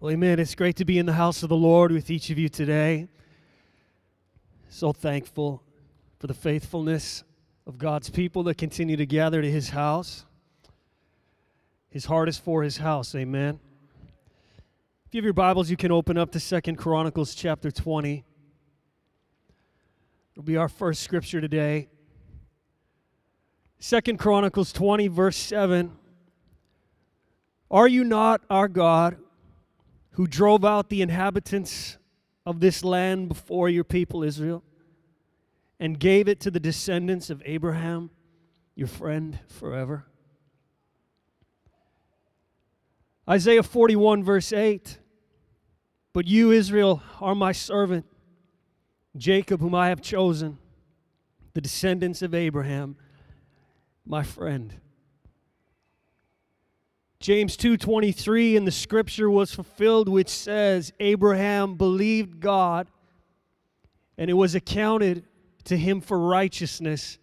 Well, 0.00 0.12
amen. 0.12 0.38
It's 0.38 0.54
great 0.54 0.76
to 0.76 0.84
be 0.84 0.96
in 1.00 1.06
the 1.06 1.14
house 1.14 1.42
of 1.42 1.48
the 1.48 1.56
Lord 1.56 1.90
with 1.90 2.08
each 2.08 2.30
of 2.30 2.38
you 2.38 2.48
today. 2.48 3.08
So 4.68 4.92
thankful 4.92 5.60
for 6.20 6.28
the 6.28 6.34
faithfulness 6.34 7.24
of 7.66 7.78
God's 7.78 8.08
people 8.08 8.44
that 8.44 8.58
continue 8.58 8.96
to 8.96 9.06
gather 9.06 9.42
to 9.42 9.50
his 9.50 9.70
house. 9.70 10.24
His 11.90 12.04
heart 12.04 12.28
is 12.28 12.38
for 12.38 12.62
his 12.62 12.76
house. 12.76 13.12
Amen. 13.16 13.58
If 15.06 15.16
you 15.16 15.18
have 15.18 15.24
your 15.24 15.32
Bibles, 15.32 15.68
you 15.68 15.76
can 15.76 15.90
open 15.90 16.16
up 16.16 16.30
to 16.30 16.38
Second 16.38 16.76
Chronicles 16.76 17.34
chapter 17.34 17.72
20. 17.72 18.24
It'll 20.32 20.44
be 20.44 20.56
our 20.56 20.68
first 20.68 21.02
scripture 21.02 21.40
today. 21.40 21.88
Second 23.80 24.18
Chronicles 24.18 24.72
20, 24.72 25.08
verse 25.08 25.36
7. 25.36 25.90
Are 27.68 27.88
you 27.88 28.04
not 28.04 28.42
our 28.48 28.68
God 28.68 29.16
who 30.18 30.26
drove 30.26 30.64
out 30.64 30.88
the 30.88 31.00
inhabitants 31.00 31.96
of 32.44 32.58
this 32.58 32.82
land 32.82 33.28
before 33.28 33.68
your 33.68 33.84
people 33.84 34.24
Israel 34.24 34.64
and 35.78 36.00
gave 36.00 36.26
it 36.26 36.40
to 36.40 36.50
the 36.50 36.58
descendants 36.58 37.30
of 37.30 37.40
Abraham, 37.46 38.10
your 38.74 38.88
friend 38.88 39.38
forever? 39.46 40.06
Isaiah 43.30 43.62
41, 43.62 44.24
verse 44.24 44.52
8. 44.52 44.98
But 46.12 46.26
you, 46.26 46.50
Israel, 46.50 47.00
are 47.20 47.36
my 47.36 47.52
servant, 47.52 48.04
Jacob, 49.16 49.60
whom 49.60 49.76
I 49.76 49.88
have 49.90 50.02
chosen, 50.02 50.58
the 51.54 51.60
descendants 51.60 52.22
of 52.22 52.34
Abraham, 52.34 52.96
my 54.04 54.24
friend. 54.24 54.74
James 57.20 57.56
2:23 57.56 58.54
in 58.54 58.64
the 58.64 58.70
scripture 58.70 59.28
was 59.28 59.52
fulfilled 59.52 60.08
which 60.08 60.28
says 60.28 60.92
Abraham 61.00 61.74
believed 61.74 62.38
God 62.40 62.88
and 64.16 64.30
it 64.30 64.34
was 64.34 64.54
accounted 64.54 65.24
to 65.64 65.76
him 65.76 66.00
for 66.00 66.18
righteousness 66.18 67.18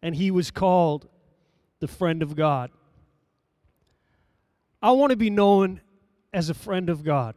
and 0.00 0.16
he 0.16 0.30
was 0.30 0.50
called 0.50 1.08
the 1.80 1.88
friend 1.88 2.22
of 2.22 2.34
God. 2.34 2.70
I 4.82 4.92
want 4.92 5.10
to 5.10 5.16
be 5.16 5.30
known 5.30 5.80
as 6.32 6.48
a 6.48 6.54
friend 6.54 6.88
of 6.88 7.04
God. 7.04 7.34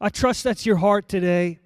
I 0.00 0.10
trust 0.10 0.44
that's 0.44 0.66
your 0.66 0.76
heart 0.76 1.08
today. 1.08 1.58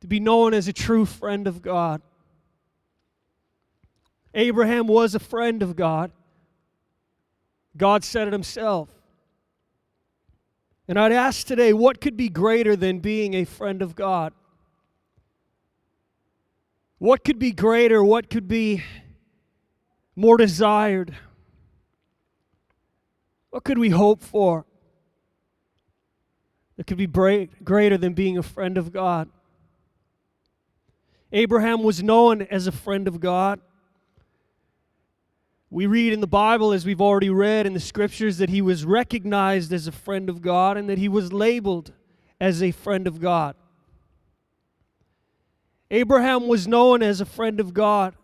To 0.00 0.06
be 0.06 0.20
known 0.20 0.54
as 0.54 0.68
a 0.68 0.72
true 0.72 1.06
friend 1.06 1.46
of 1.46 1.62
God. 1.62 2.02
Abraham 4.36 4.86
was 4.86 5.14
a 5.14 5.18
friend 5.18 5.62
of 5.62 5.74
God. 5.74 6.12
God 7.76 8.04
said 8.04 8.28
it 8.28 8.32
himself. 8.32 8.90
And 10.86 10.98
I'd 10.98 11.10
ask 11.10 11.46
today, 11.46 11.72
what 11.72 12.00
could 12.00 12.16
be 12.16 12.28
greater 12.28 12.76
than 12.76 13.00
being 13.00 13.34
a 13.34 13.44
friend 13.44 13.80
of 13.80 13.96
God? 13.96 14.34
What 16.98 17.24
could 17.24 17.38
be 17.38 17.50
greater? 17.50 18.04
What 18.04 18.28
could 18.28 18.46
be 18.46 18.84
more 20.14 20.36
desired? 20.36 21.16
What 23.50 23.64
could 23.64 23.78
we 23.78 23.88
hope 23.88 24.22
for 24.22 24.66
that 26.76 26.86
could 26.86 26.98
be 26.98 27.06
greater 27.06 27.96
than 27.96 28.12
being 28.12 28.36
a 28.36 28.42
friend 28.42 28.76
of 28.76 28.92
God? 28.92 29.30
Abraham 31.32 31.82
was 31.82 32.02
known 32.02 32.42
as 32.42 32.66
a 32.66 32.72
friend 32.72 33.08
of 33.08 33.18
God. 33.18 33.60
We 35.76 35.84
read 35.84 36.14
in 36.14 36.22
the 36.22 36.26
Bible, 36.26 36.72
as 36.72 36.86
we've 36.86 37.02
already 37.02 37.28
read 37.28 37.66
in 37.66 37.74
the 37.74 37.80
scriptures, 37.80 38.38
that 38.38 38.48
he 38.48 38.62
was 38.62 38.86
recognized 38.86 39.74
as 39.74 39.86
a 39.86 39.92
friend 39.92 40.30
of 40.30 40.40
God 40.40 40.78
and 40.78 40.88
that 40.88 40.96
he 40.96 41.06
was 41.06 41.34
labeled 41.34 41.92
as 42.40 42.62
a 42.62 42.70
friend 42.70 43.06
of 43.06 43.20
God. 43.20 43.56
Abraham 45.90 46.48
was 46.48 46.66
known 46.66 47.02
as 47.02 47.20
a 47.20 47.26
friend 47.26 47.60
of 47.60 47.74
God. 47.74 48.14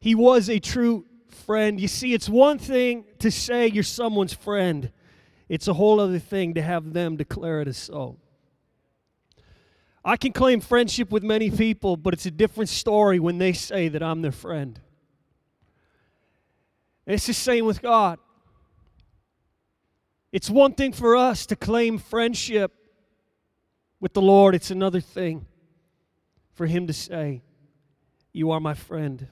He 0.00 0.16
was 0.16 0.50
a 0.50 0.58
true 0.58 1.06
friend. 1.28 1.80
You 1.80 1.86
see, 1.86 2.12
it's 2.12 2.28
one 2.28 2.58
thing 2.58 3.04
to 3.20 3.30
say 3.30 3.68
you're 3.68 3.84
someone's 3.84 4.34
friend, 4.34 4.90
it's 5.48 5.68
a 5.68 5.74
whole 5.74 6.00
other 6.00 6.18
thing 6.18 6.54
to 6.54 6.62
have 6.62 6.94
them 6.94 7.14
declare 7.14 7.60
it 7.60 7.68
as 7.68 7.76
so. 7.76 8.18
I 10.04 10.16
can 10.16 10.32
claim 10.32 10.60
friendship 10.60 11.12
with 11.12 11.22
many 11.22 11.52
people, 11.52 11.96
but 11.96 12.12
it's 12.12 12.26
a 12.26 12.32
different 12.32 12.70
story 12.70 13.20
when 13.20 13.38
they 13.38 13.52
say 13.52 13.86
that 13.86 14.02
I'm 14.02 14.22
their 14.22 14.32
friend. 14.32 14.80
It's 17.06 17.26
the 17.26 17.34
same 17.34 17.66
with 17.66 17.82
God. 17.82 18.18
It's 20.32 20.50
one 20.50 20.72
thing 20.72 20.92
for 20.92 21.16
us 21.16 21.46
to 21.46 21.56
claim 21.56 21.98
friendship 21.98 22.72
with 24.00 24.12
the 24.14 24.22
Lord, 24.22 24.54
it's 24.54 24.70
another 24.70 25.00
thing 25.00 25.46
for 26.52 26.66
Him 26.66 26.86
to 26.88 26.92
say, 26.92 27.42
You 28.32 28.50
are 28.50 28.60
my 28.60 28.74
friend. 28.74 29.28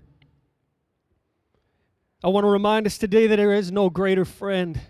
I 2.25 2.29
want 2.29 2.45
to 2.45 2.51
remind 2.51 2.87
us 2.87 2.99
today 2.99 3.27
that 3.27 3.37
there 3.37 3.53
is 3.53 3.73
no 3.73 3.91
greater 3.91 4.25
friend 4.25 4.81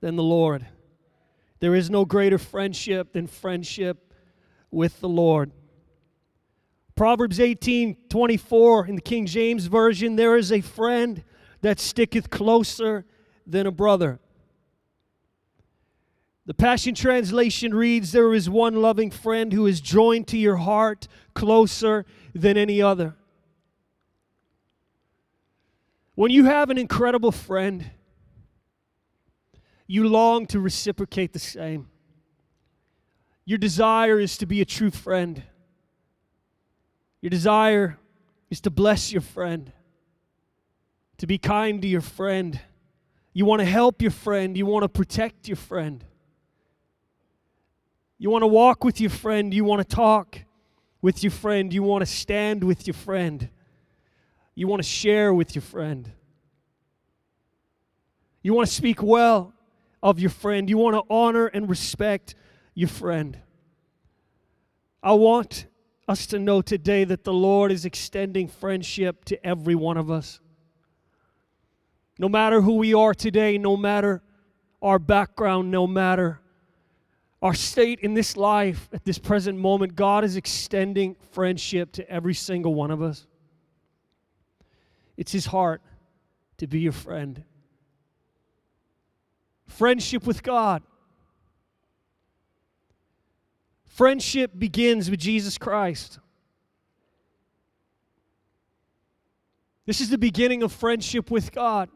than 0.00 0.16
the 0.16 0.22
Lord. 0.22 0.66
There 1.60 1.74
is 1.74 1.88
no 1.88 2.04
greater 2.04 2.38
friendship 2.38 3.14
than 3.14 3.26
friendship 3.26 4.12
with 4.70 5.00
the 5.00 5.08
Lord. 5.08 5.52
Proverbs 6.94 7.40
18 7.40 7.96
24 8.08 8.86
in 8.88 8.96
the 8.96 9.00
King 9.00 9.26
James 9.26 9.66
Version, 9.66 10.16
there 10.16 10.36
is 10.36 10.52
a 10.52 10.60
friend 10.60 11.24
that 11.62 11.80
sticketh 11.80 12.28
closer 12.28 13.06
than 13.46 13.66
a 13.66 13.70
brother. 13.70 14.20
The 16.44 16.54
Passion 16.54 16.94
Translation 16.94 17.72
reads, 17.72 18.12
There 18.12 18.34
is 18.34 18.50
one 18.50 18.82
loving 18.82 19.10
friend 19.10 19.52
who 19.52 19.66
is 19.66 19.80
joined 19.80 20.26
to 20.28 20.36
your 20.36 20.56
heart 20.56 21.06
closer 21.34 22.04
than 22.34 22.56
any 22.56 22.82
other. 22.82 23.14
When 26.14 26.30
you 26.30 26.44
have 26.44 26.68
an 26.68 26.78
incredible 26.78 27.32
friend, 27.32 27.90
you 29.86 30.08
long 30.08 30.46
to 30.46 30.60
reciprocate 30.60 31.32
the 31.32 31.38
same. 31.38 31.88
Your 33.44 33.58
desire 33.58 34.18
is 34.18 34.36
to 34.38 34.46
be 34.46 34.60
a 34.60 34.64
true 34.64 34.90
friend. 34.90 35.42
Your 37.20 37.30
desire 37.30 37.98
is 38.50 38.60
to 38.62 38.70
bless 38.70 39.12
your 39.12 39.22
friend 39.22 39.72
to 41.22 41.26
be 41.28 41.38
kind 41.38 41.80
to 41.80 41.86
your 41.86 42.00
friend. 42.00 42.60
You 43.32 43.44
want 43.44 43.60
to 43.60 43.64
help 43.64 44.02
your 44.02 44.10
friend. 44.10 44.56
You 44.56 44.66
want 44.66 44.82
to 44.82 44.88
protect 44.88 45.46
your 45.46 45.56
friend. 45.56 46.04
You 48.18 48.28
want 48.28 48.42
to 48.42 48.48
walk 48.48 48.82
with 48.82 49.00
your 49.00 49.10
friend. 49.10 49.54
You 49.54 49.62
want 49.64 49.88
to 49.88 49.96
talk 49.96 50.40
with 51.00 51.22
your 51.22 51.30
friend. 51.30 51.72
You 51.72 51.84
want 51.84 52.02
to 52.02 52.06
stand 52.06 52.64
with 52.64 52.88
your 52.88 52.94
friend. 52.94 53.48
You 54.56 54.66
want 54.66 54.82
to 54.82 54.88
share 54.88 55.32
with 55.32 55.54
your 55.54 55.62
friend. 55.62 56.10
You 58.42 58.52
want 58.52 58.68
to 58.68 58.74
speak 58.74 59.00
well 59.00 59.54
of 60.02 60.18
your 60.18 60.30
friend. 60.30 60.68
You 60.68 60.76
want 60.76 60.96
to 60.96 61.04
honor 61.08 61.46
and 61.46 61.70
respect 61.70 62.34
your 62.74 62.88
friend. 62.88 63.38
I 65.04 65.12
want 65.12 65.66
us 66.08 66.26
to 66.26 66.40
know 66.40 66.62
today 66.62 67.04
that 67.04 67.22
the 67.22 67.32
Lord 67.32 67.70
is 67.70 67.84
extending 67.84 68.48
friendship 68.48 69.24
to 69.26 69.46
every 69.46 69.76
one 69.76 69.96
of 69.96 70.10
us. 70.10 70.40
No 72.18 72.28
matter 72.28 72.60
who 72.60 72.76
we 72.76 72.94
are 72.94 73.14
today, 73.14 73.58
no 73.58 73.76
matter 73.76 74.22
our 74.80 74.98
background, 74.98 75.70
no 75.70 75.86
matter 75.86 76.40
our 77.40 77.54
state 77.54 78.00
in 78.00 78.14
this 78.14 78.36
life 78.36 78.88
at 78.92 79.04
this 79.04 79.18
present 79.18 79.58
moment, 79.58 79.96
God 79.96 80.24
is 80.24 80.36
extending 80.36 81.16
friendship 81.32 81.92
to 81.92 82.08
every 82.08 82.34
single 82.34 82.74
one 82.74 82.90
of 82.90 83.02
us. 83.02 83.26
It's 85.16 85.32
His 85.32 85.46
heart 85.46 85.82
to 86.58 86.66
be 86.66 86.80
your 86.80 86.92
friend. 86.92 87.42
Friendship 89.66 90.26
with 90.26 90.42
God. 90.42 90.82
Friendship 93.86 94.52
begins 94.56 95.10
with 95.10 95.20
Jesus 95.20 95.58
Christ. 95.58 96.18
This 99.84 100.00
is 100.00 100.10
the 100.10 100.18
beginning 100.18 100.62
of 100.62 100.72
friendship 100.72 101.30
with 101.30 101.50
God. 101.52 101.88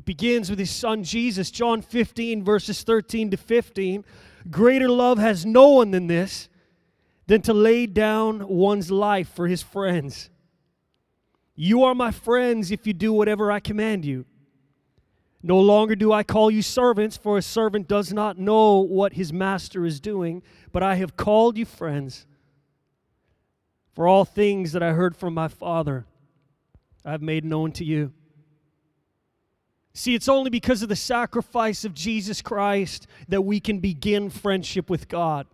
It 0.00 0.06
begins 0.06 0.48
with 0.48 0.58
his 0.58 0.70
son 0.70 1.04
Jesus, 1.04 1.50
John 1.50 1.82
15, 1.82 2.42
verses 2.42 2.82
13 2.84 3.32
to 3.32 3.36
15. 3.36 4.02
Greater 4.50 4.88
love 4.88 5.18
has 5.18 5.44
no 5.44 5.72
one 5.72 5.90
than 5.90 6.06
this, 6.06 6.48
than 7.26 7.42
to 7.42 7.52
lay 7.52 7.84
down 7.84 8.48
one's 8.48 8.90
life 8.90 9.28
for 9.28 9.46
his 9.46 9.62
friends. 9.62 10.30
You 11.54 11.84
are 11.84 11.94
my 11.94 12.12
friends 12.12 12.70
if 12.70 12.86
you 12.86 12.94
do 12.94 13.12
whatever 13.12 13.52
I 13.52 13.60
command 13.60 14.06
you. 14.06 14.24
No 15.42 15.60
longer 15.60 15.94
do 15.94 16.14
I 16.14 16.22
call 16.22 16.50
you 16.50 16.62
servants, 16.62 17.18
for 17.18 17.36
a 17.36 17.42
servant 17.42 17.86
does 17.86 18.10
not 18.10 18.38
know 18.38 18.78
what 18.78 19.12
his 19.12 19.34
master 19.34 19.84
is 19.84 20.00
doing, 20.00 20.42
but 20.72 20.82
I 20.82 20.94
have 20.94 21.18
called 21.18 21.58
you 21.58 21.66
friends. 21.66 22.26
For 23.92 24.08
all 24.08 24.24
things 24.24 24.72
that 24.72 24.82
I 24.82 24.92
heard 24.92 25.14
from 25.14 25.34
my 25.34 25.48
Father, 25.48 26.06
I 27.04 27.10
have 27.10 27.20
made 27.20 27.44
known 27.44 27.72
to 27.72 27.84
you. 27.84 28.14
See, 29.92 30.14
it's 30.14 30.28
only 30.28 30.50
because 30.50 30.82
of 30.82 30.88
the 30.88 30.96
sacrifice 30.96 31.84
of 31.84 31.94
Jesus 31.94 32.42
Christ 32.42 33.06
that 33.28 33.42
we 33.42 33.60
can 33.60 33.80
begin 33.80 34.30
friendship 34.30 34.88
with 34.88 35.08
God. 35.08 35.46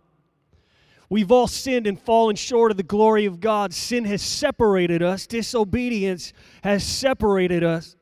We've 1.09 1.31
all 1.31 1.47
sinned 1.47 1.87
and 1.87 1.99
fallen 1.99 2.35
short 2.35 2.69
of 2.69 2.77
the 2.77 2.83
glory 2.83 3.25
of 3.25 3.39
God. 3.39 3.73
Sin 3.73 4.03
has 4.05 4.21
separated 4.21 5.01
us, 5.01 5.25
disobedience 5.25 6.33
has 6.63 6.83
separated 6.83 7.63
us. 7.63 7.95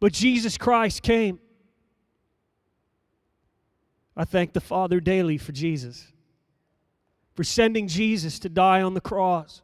But 0.00 0.12
Jesus 0.12 0.58
Christ 0.58 1.02
came. 1.02 1.38
I 4.16 4.24
thank 4.24 4.52
the 4.52 4.60
Father 4.60 5.00
daily 5.00 5.38
for 5.38 5.52
Jesus, 5.52 6.06
for 7.34 7.44
sending 7.44 7.86
Jesus 7.86 8.38
to 8.40 8.48
die 8.48 8.82
on 8.82 8.94
the 8.94 9.00
cross, 9.00 9.62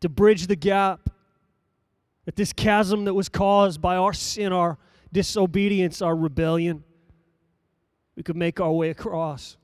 to 0.00 0.08
bridge 0.08 0.46
the 0.46 0.56
gap, 0.56 1.08
that 2.24 2.36
this 2.36 2.52
chasm 2.52 3.04
that 3.04 3.14
was 3.14 3.28
caused 3.28 3.80
by 3.80 3.96
our 3.96 4.12
sin, 4.12 4.52
our 4.52 4.78
disobedience, 5.12 6.02
our 6.02 6.14
rebellion, 6.14 6.84
we 8.16 8.22
could 8.22 8.36
make 8.36 8.60
our 8.60 8.72
way 8.72 8.90
across 8.90 9.56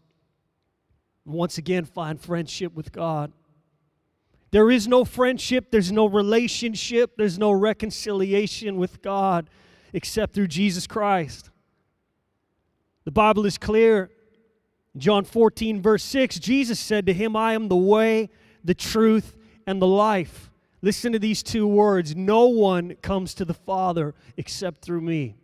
once 1.27 1.59
again 1.59 1.85
find 1.85 2.21
friendship 2.21 2.73
with 2.75 2.93
God. 2.93 3.33
There 4.53 4.71
is 4.71 4.87
no 4.87 5.05
friendship, 5.05 5.71
there's 5.71 5.91
no 5.91 6.07
relationship, 6.07 7.17
there's 7.17 7.39
no 7.39 7.51
reconciliation 7.51 8.77
with 8.77 9.03
God 9.03 9.51
except 9.93 10.35
through 10.35 10.47
Jesus 10.47 10.87
Christ. 10.87 11.51
The 13.05 13.11
Bible 13.11 13.45
is 13.45 13.59
clear. 13.59 14.11
John 14.97 15.25
14, 15.25 15.83
verse 15.83 16.03
6, 16.05 16.39
Jesus 16.39 16.81
said 16.81 17.07
to 17.07 17.13
him, 17.13 17.37
I 17.37 17.53
am 17.53 17.69
the 17.69 17.77
way, 17.77 18.31
the 18.65 18.75
truth, 18.75 19.37
and 19.67 19.83
the 19.83 19.87
life. 19.87 20.51
Listen 20.87 21.11
to 21.15 21.19
these 21.19 21.43
two 21.43 21.67
words 21.67 22.15
No 22.15 22.47
one 22.47 22.95
comes 23.03 23.35
to 23.35 23.45
the 23.45 23.53
Father 23.53 24.15
except 24.37 24.83
through 24.83 25.01
me. 25.01 25.35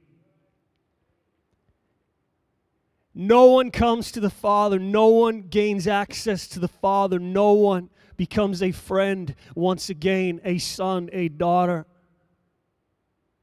No 3.13 3.47
one 3.47 3.73
comes 3.73 4.13
to 4.13 4.21
the 4.21 4.31
Father. 4.31 4.79
No 4.79 5.09
one 5.09 5.41
gains 5.43 5.89
access 5.89 6.47
to 6.47 6.61
the 6.61 6.69
Father. 6.69 7.19
No 7.19 7.55
one 7.55 7.91
becomes 8.17 8.63
a 8.63 8.71
friend 8.71 9.35
once 9.57 9.91
again, 9.91 10.41
a 10.45 10.59
son, 10.59 11.11
a 11.13 11.27
daughter, 11.27 11.87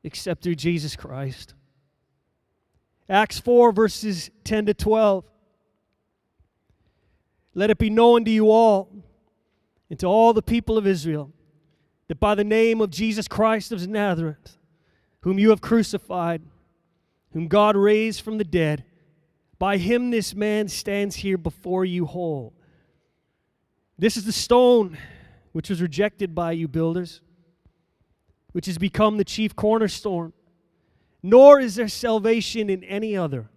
except 0.02 0.42
through 0.42 0.56
Jesus 0.56 0.96
Christ. 0.96 1.54
Acts 3.10 3.42
4, 3.42 3.74
verses 3.74 4.32
10 4.46 4.68
to 4.68 4.74
12. 4.74 5.26
Let 7.56 7.70
it 7.70 7.78
be 7.78 7.90
known 7.90 8.24
to 8.24 8.32
you 8.32 8.50
all 8.52 8.90
and 9.90 10.00
to 10.00 10.08
all 10.08 10.32
the 10.32 10.42
people 10.42 10.78
of 10.78 10.88
Israel 10.88 11.34
that 12.10 12.20
by 12.20 12.36
the 12.36 12.44
name 12.44 12.82
of 12.82 12.90
Jesus 12.90 13.28
Christ 13.28 13.72
of 13.72 13.88
Nazareth, 13.88 14.58
whom 15.22 15.40
you 15.40 15.52
have 15.52 15.62
crucified, 15.62 16.42
whom 17.34 17.48
God 17.48 17.78
raised 17.78 18.22
from 18.22 18.40
the 18.40 18.44
dead, 18.44 18.84
by 19.60 19.78
him, 19.78 20.10
this 20.10 20.34
man 20.34 20.68
stands 20.68 21.18
here 21.18 21.38
before 21.38 21.86
you 21.86 22.06
whole. 22.06 22.54
This 23.98 24.18
is 24.18 24.26
the 24.26 24.32
stone 24.32 24.98
which 25.52 25.70
was 25.70 25.82
rejected 25.82 26.34
by 26.34 26.54
you 26.54 26.68
builders, 26.68 27.22
which 28.54 28.66
has 28.66 28.80
become 28.80 29.18
the 29.18 29.24
chief 29.24 29.56
cornerstone. 29.56 30.34
Nor 31.22 31.60
is 31.60 31.76
there 31.76 31.88
salvation 31.88 32.70
in 32.70 32.84
any 32.86 33.16
other, 33.16 33.50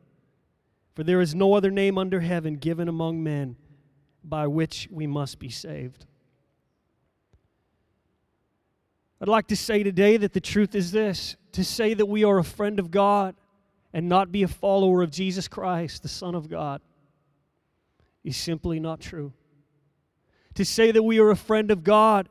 for 0.95 1.05
there 1.05 1.23
is 1.23 1.35
no 1.35 1.55
other 1.55 1.71
name 1.71 1.97
under 1.97 2.21
heaven 2.21 2.57
given 2.57 2.89
among 2.89 3.23
men 3.23 3.57
by 4.23 4.47
which 4.47 4.89
we 4.91 5.07
must 5.07 5.39
be 5.39 5.49
saved. 5.49 6.05
I'd 9.23 9.29
like 9.29 9.47
to 9.49 9.57
say 9.57 9.85
today 9.85 10.17
that 10.17 10.33
the 10.33 10.41
truth 10.41 10.75
is 10.75 10.91
this 10.91 11.37
to 11.53 11.63
say 11.63 11.95
that 11.95 12.07
we 12.07 12.25
are 12.25 12.39
a 12.39 12.45
friend 12.45 12.81
of 12.81 12.91
God 12.91 13.37
and 13.93 14.09
not 14.09 14.33
be 14.33 14.43
a 14.43 14.49
follower 14.49 15.01
of 15.01 15.13
Jesus 15.13 15.47
Christ, 15.47 16.03
the 16.03 16.09
Son 16.09 16.35
of 16.35 16.51
God, 16.51 16.81
is 18.25 18.37
simply 18.37 18.81
not 18.81 18.99
true. 19.01 19.33
To 20.55 20.65
say 20.65 20.91
that 20.91 21.05
we 21.05 21.21
are 21.21 21.31
a 21.31 21.37
friend 21.37 21.71
of 21.71 21.85
God, 21.85 22.29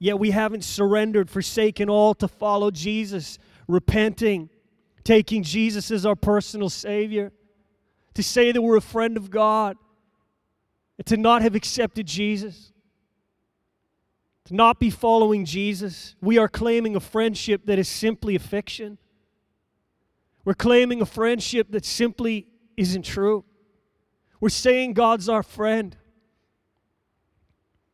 yet 0.00 0.18
we 0.18 0.32
haven't 0.32 0.64
surrendered, 0.64 1.30
forsaken 1.30 1.88
all 1.88 2.14
to 2.16 2.26
follow 2.26 2.72
Jesus, 2.72 3.38
repenting, 3.68 4.50
taking 5.04 5.44
Jesus 5.44 5.92
as 5.92 6.04
our 6.04 6.16
personal 6.16 6.68
Savior. 6.68 7.30
To 8.14 8.24
say 8.24 8.50
that 8.50 8.60
we're 8.60 8.76
a 8.76 8.80
friend 8.80 9.16
of 9.16 9.30
God, 9.30 9.76
and 10.98 11.06
to 11.06 11.16
not 11.16 11.42
have 11.42 11.54
accepted 11.54 12.06
Jesus, 12.06 12.72
to 14.46 14.54
not 14.54 14.78
be 14.78 14.90
following 14.90 15.44
Jesus, 15.44 16.16
we 16.20 16.36
are 16.38 16.48
claiming 16.48 16.96
a 16.96 17.00
friendship 17.00 17.62
that 17.66 17.78
is 17.78 17.88
simply 17.88 18.34
a 18.34 18.38
fiction. 18.38 18.98
We're 20.44 20.54
claiming 20.54 21.00
a 21.00 21.06
friendship 21.06 21.70
that 21.70 21.84
simply 21.86 22.46
isn't 22.76 23.04
true. 23.04 23.44
We're 24.40 24.50
saying 24.50 24.92
God's 24.92 25.28
our 25.28 25.42
friend. 25.42 25.96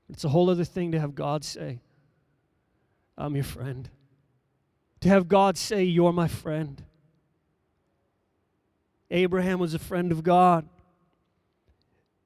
It's 0.08 0.24
a 0.24 0.28
whole 0.28 0.50
other 0.50 0.64
thing 0.64 0.90
to 0.92 0.98
have 0.98 1.14
God 1.14 1.44
say, 1.44 1.80
I'm 3.16 3.36
your 3.36 3.44
friend. 3.44 3.88
To 5.00 5.08
have 5.08 5.28
God 5.28 5.56
say, 5.56 5.84
You're 5.84 6.12
my 6.12 6.26
friend. 6.26 6.82
Abraham 9.10 9.58
was 9.58 9.74
a 9.74 9.78
friend 9.78 10.10
of 10.10 10.22
God. 10.22 10.68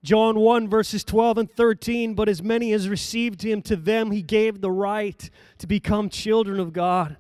John 0.05 0.39
1, 0.39 0.69
verses 0.69 1.03
12 1.03 1.39
and 1.39 1.51
13. 1.51 2.15
But 2.15 2.29
as 2.29 2.43
many 2.43 2.73
as 2.73 2.89
received 2.89 3.43
him, 3.43 3.63
to 3.63 3.75
them 3.75 4.13
he 4.13 4.23
gave 4.23 4.61
the 4.61 4.71
right 4.71 5.29
to 5.59 5.67
become 5.67 6.11
children 6.11 6.61
of 6.61 6.73
God, 6.73 7.17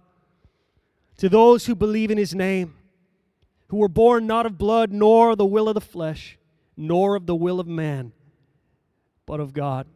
to 1.17 1.29
those 1.29 1.67
who 1.67 1.75
believe 1.75 2.11
in 2.13 2.19
his 2.19 2.35
name 2.35 2.75
who 3.69 3.79
were 3.79 3.89
born 3.89 4.27
not 4.27 4.47
of 4.47 4.59
blood, 4.59 4.93
nor 4.93 5.35
the 5.35 5.45
will 5.47 5.69
of 5.69 5.75
the 5.75 5.81
flesh, 5.81 6.39
nor 6.77 7.17
of 7.17 7.27
the 7.27 7.35
will 7.35 7.59
of 7.59 7.67
man, 7.67 8.13
but 9.27 9.41
of 9.41 9.53
God. 9.53 9.87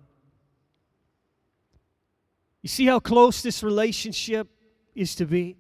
You 2.63 2.69
see 2.69 2.87
how 2.87 2.99
close 2.99 3.43
this 3.43 3.63
relationship 3.63 4.49
is 4.95 5.15
to 5.17 5.27
be? 5.27 5.57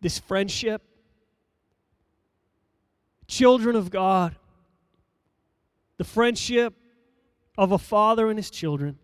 This 0.00 0.18
friendship? 0.18 0.82
Children 3.28 3.76
of 3.76 3.90
God. 3.90 4.34
The 5.98 6.04
friendship 6.04 6.74
of 7.56 7.72
a 7.72 7.78
father 7.78 8.28
and 8.28 8.38
his 8.38 8.50
children. 8.50 8.98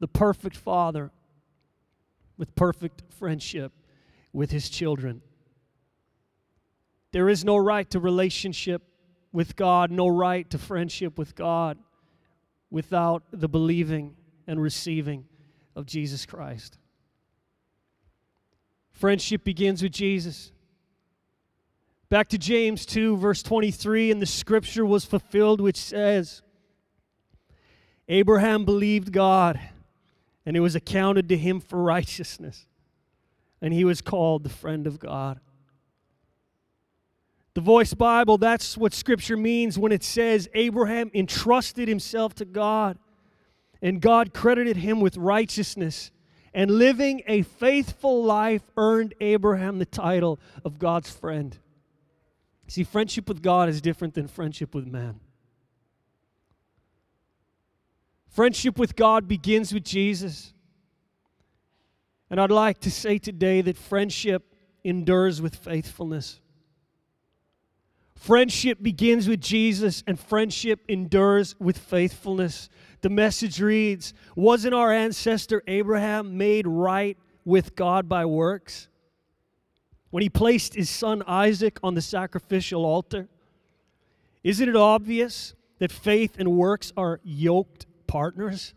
The 0.00 0.08
perfect 0.08 0.56
father 0.56 1.10
with 2.36 2.54
perfect 2.54 3.02
friendship 3.10 3.72
with 4.32 4.50
his 4.50 4.70
children. 4.70 5.22
There 7.12 7.28
is 7.28 7.44
no 7.44 7.56
right 7.56 7.88
to 7.90 8.00
relationship 8.00 8.82
with 9.32 9.56
God, 9.56 9.90
no 9.90 10.08
right 10.08 10.48
to 10.50 10.58
friendship 10.58 11.18
with 11.18 11.34
God 11.34 11.78
without 12.70 13.24
the 13.32 13.48
believing 13.48 14.14
and 14.46 14.60
receiving 14.60 15.24
of 15.74 15.86
Jesus 15.86 16.26
Christ. 16.26 16.78
Friendship 18.92 19.44
begins 19.44 19.82
with 19.82 19.92
Jesus. 19.92 20.52
Back 22.10 22.28
to 22.28 22.38
James 22.38 22.86
2, 22.86 23.16
verse 23.18 23.42
23, 23.42 24.10
and 24.10 24.22
the 24.22 24.26
scripture 24.26 24.86
was 24.86 25.04
fulfilled, 25.04 25.60
which 25.60 25.76
says, 25.76 26.42
Abraham 28.08 28.64
believed 28.64 29.12
God, 29.12 29.60
and 30.46 30.56
it 30.56 30.60
was 30.60 30.74
accounted 30.74 31.28
to 31.28 31.36
him 31.36 31.60
for 31.60 31.82
righteousness, 31.82 32.66
and 33.60 33.74
he 33.74 33.84
was 33.84 34.00
called 34.00 34.42
the 34.42 34.48
friend 34.48 34.86
of 34.86 34.98
God. 34.98 35.38
The 37.52 37.60
Voice 37.60 37.92
Bible, 37.92 38.38
that's 38.38 38.78
what 38.78 38.94
Scripture 38.94 39.36
means 39.36 39.78
when 39.78 39.92
it 39.92 40.04
says 40.04 40.48
Abraham 40.54 41.10
entrusted 41.12 41.88
himself 41.88 42.34
to 42.36 42.44
God 42.44 42.98
and 43.82 44.00
God 44.00 44.32
credited 44.32 44.76
him 44.76 45.00
with 45.00 45.16
righteousness. 45.16 46.10
And 46.54 46.70
living 46.70 47.22
a 47.26 47.42
faithful 47.42 48.24
life 48.24 48.62
earned 48.76 49.14
Abraham 49.20 49.78
the 49.78 49.86
title 49.86 50.40
of 50.64 50.78
God's 50.78 51.10
friend. 51.10 51.56
See, 52.68 52.84
friendship 52.84 53.28
with 53.28 53.42
God 53.42 53.70
is 53.70 53.80
different 53.80 54.14
than 54.14 54.28
friendship 54.28 54.74
with 54.74 54.86
man. 54.86 55.20
Friendship 58.28 58.78
with 58.78 58.94
God 58.94 59.26
begins 59.26 59.72
with 59.72 59.84
Jesus. 59.84 60.52
And 62.30 62.38
I'd 62.38 62.50
like 62.50 62.78
to 62.80 62.90
say 62.90 63.18
today 63.18 63.62
that 63.62 63.78
friendship 63.78 64.54
endures 64.84 65.40
with 65.40 65.56
faithfulness. 65.56 66.40
Friendship 68.14 68.82
begins 68.82 69.28
with 69.28 69.40
Jesus, 69.40 70.02
and 70.06 70.18
friendship 70.18 70.80
endures 70.88 71.54
with 71.58 71.78
faithfulness. 71.78 72.68
The 73.00 73.08
message 73.08 73.60
reads 73.60 74.12
Wasn't 74.36 74.74
our 74.74 74.92
ancestor 74.92 75.62
Abraham 75.66 76.36
made 76.36 76.66
right 76.66 77.16
with 77.44 77.76
God 77.76 78.08
by 78.08 78.26
works? 78.26 78.88
When 80.10 80.22
he 80.22 80.28
placed 80.28 80.74
his 80.74 80.88
son 80.88 81.22
Isaac 81.26 81.78
on 81.82 81.94
the 81.94 82.00
sacrificial 82.00 82.84
altar? 82.84 83.28
Isn't 84.42 84.68
it 84.68 84.76
obvious 84.76 85.54
that 85.78 85.92
faith 85.92 86.36
and 86.38 86.52
works 86.52 86.92
are 86.96 87.20
yoked 87.22 87.86
partners? 88.06 88.74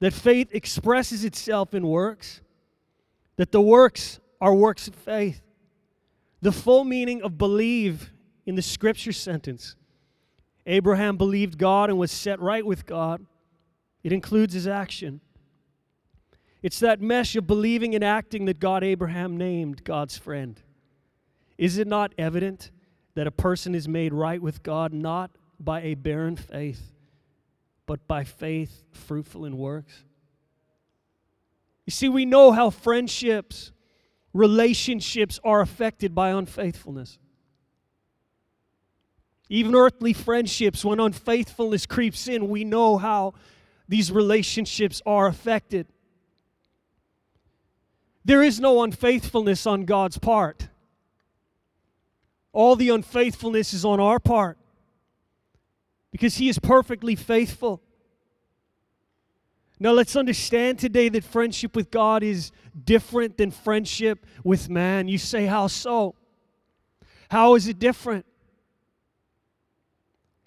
That 0.00 0.12
faith 0.12 0.48
expresses 0.52 1.24
itself 1.24 1.74
in 1.74 1.86
works? 1.86 2.40
That 3.36 3.52
the 3.52 3.60
works 3.60 4.18
are 4.40 4.54
works 4.54 4.88
of 4.88 4.94
faith. 4.94 5.40
The 6.42 6.52
full 6.52 6.84
meaning 6.84 7.22
of 7.22 7.38
believe 7.38 8.12
in 8.44 8.54
the 8.54 8.62
scripture 8.62 9.12
sentence 9.12 9.76
Abraham 10.66 11.16
believed 11.16 11.58
God 11.58 11.90
and 11.90 11.98
was 11.98 12.10
set 12.10 12.40
right 12.40 12.64
with 12.64 12.86
God. 12.86 13.24
It 14.02 14.12
includes 14.12 14.54
his 14.54 14.66
action. 14.66 15.20
It's 16.64 16.80
that 16.80 16.98
mesh 16.98 17.36
of 17.36 17.46
believing 17.46 17.94
and 17.94 18.02
acting 18.02 18.46
that 18.46 18.58
God 18.58 18.82
Abraham 18.82 19.36
named 19.36 19.84
God's 19.84 20.16
friend. 20.16 20.58
Is 21.58 21.76
it 21.76 21.86
not 21.86 22.14
evident 22.16 22.70
that 23.14 23.26
a 23.26 23.30
person 23.30 23.74
is 23.74 23.86
made 23.86 24.14
right 24.14 24.40
with 24.40 24.62
God 24.62 24.94
not 24.94 25.30
by 25.60 25.82
a 25.82 25.92
barren 25.92 26.36
faith, 26.36 26.94
but 27.84 28.08
by 28.08 28.24
faith 28.24 28.82
fruitful 28.92 29.44
in 29.44 29.58
works? 29.58 30.04
You 31.84 31.90
see, 31.90 32.08
we 32.08 32.24
know 32.24 32.50
how 32.50 32.70
friendships, 32.70 33.70
relationships 34.32 35.38
are 35.44 35.60
affected 35.60 36.14
by 36.14 36.30
unfaithfulness. 36.30 37.18
Even 39.50 39.74
earthly 39.74 40.14
friendships, 40.14 40.82
when 40.82 40.98
unfaithfulness 40.98 41.84
creeps 41.84 42.26
in, 42.26 42.48
we 42.48 42.64
know 42.64 42.96
how 42.96 43.34
these 43.86 44.10
relationships 44.10 45.02
are 45.04 45.26
affected. 45.26 45.88
There 48.24 48.42
is 48.42 48.58
no 48.58 48.82
unfaithfulness 48.82 49.66
on 49.66 49.84
God's 49.84 50.18
part. 50.18 50.68
All 52.52 52.76
the 52.76 52.90
unfaithfulness 52.90 53.74
is 53.74 53.84
on 53.84 54.00
our 54.00 54.18
part 54.18 54.58
because 56.10 56.36
He 56.36 56.48
is 56.48 56.58
perfectly 56.58 57.16
faithful. 57.16 57.82
Now, 59.80 59.90
let's 59.90 60.14
understand 60.14 60.78
today 60.78 61.08
that 61.08 61.24
friendship 61.24 61.74
with 61.74 61.90
God 61.90 62.22
is 62.22 62.52
different 62.84 63.36
than 63.36 63.50
friendship 63.50 64.24
with 64.44 64.70
man. 64.70 65.08
You 65.08 65.18
say, 65.18 65.46
How 65.46 65.66
so? 65.66 66.14
How 67.28 67.56
is 67.56 67.66
it 67.66 67.78
different? 67.78 68.24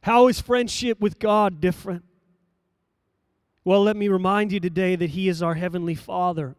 How 0.02 0.30
is 0.30 0.40
friendship 0.40 1.02
with 1.02 1.20
God 1.20 1.60
different? 1.60 2.06
Well, 3.66 3.84
let 3.84 3.98
me 3.98 4.08
remind 4.08 4.54
you 4.54 4.62
today 4.62 4.96
that 4.96 5.10
He 5.10 5.28
is 5.28 5.44
our 5.44 5.56
Heavenly 5.56 5.96
Father. 5.96 6.56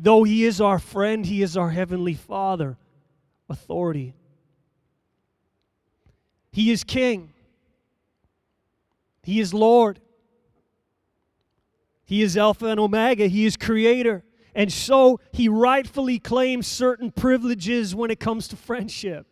Though 0.00 0.22
He 0.24 0.44
is 0.44 0.60
our 0.60 0.78
friend, 0.78 1.26
He 1.26 1.42
is 1.42 1.56
our 1.56 1.70
Heavenly 1.70 2.14
Father. 2.14 2.76
Authority. 3.48 4.14
He 6.52 6.70
is 6.70 6.84
King. 6.84 7.32
He 9.22 9.40
is 9.40 9.54
Lord. 9.54 10.00
He 12.04 12.22
is 12.22 12.36
Alpha 12.36 12.66
and 12.66 12.80
Omega. 12.80 13.26
He 13.26 13.44
is 13.46 13.56
Creator. 13.56 14.22
And 14.54 14.72
so 14.72 15.20
He 15.32 15.48
rightfully 15.48 16.18
claims 16.18 16.66
certain 16.66 17.10
privileges 17.10 17.94
when 17.94 18.10
it 18.10 18.20
comes 18.20 18.48
to 18.48 18.56
friendship. 18.56 19.26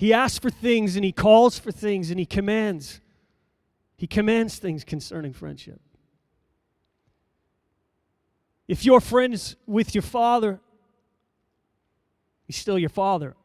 He 0.00 0.14
asks 0.14 0.38
for 0.38 0.48
things 0.48 0.96
and 0.96 1.04
he 1.04 1.12
calls 1.12 1.58
for 1.58 1.70
things 1.70 2.10
and 2.10 2.18
he 2.18 2.24
commands. 2.24 3.02
He 4.00 4.06
commands 4.06 4.58
things 4.58 4.82
concerning 4.82 5.34
friendship. 5.34 5.78
If 8.66 8.86
you're 8.86 8.98
friends 8.98 9.56
with 9.66 9.94
your 9.94 10.00
father, 10.00 10.58
he's 12.46 12.56
still 12.56 12.78
your 12.78 12.88
father. 12.88 13.36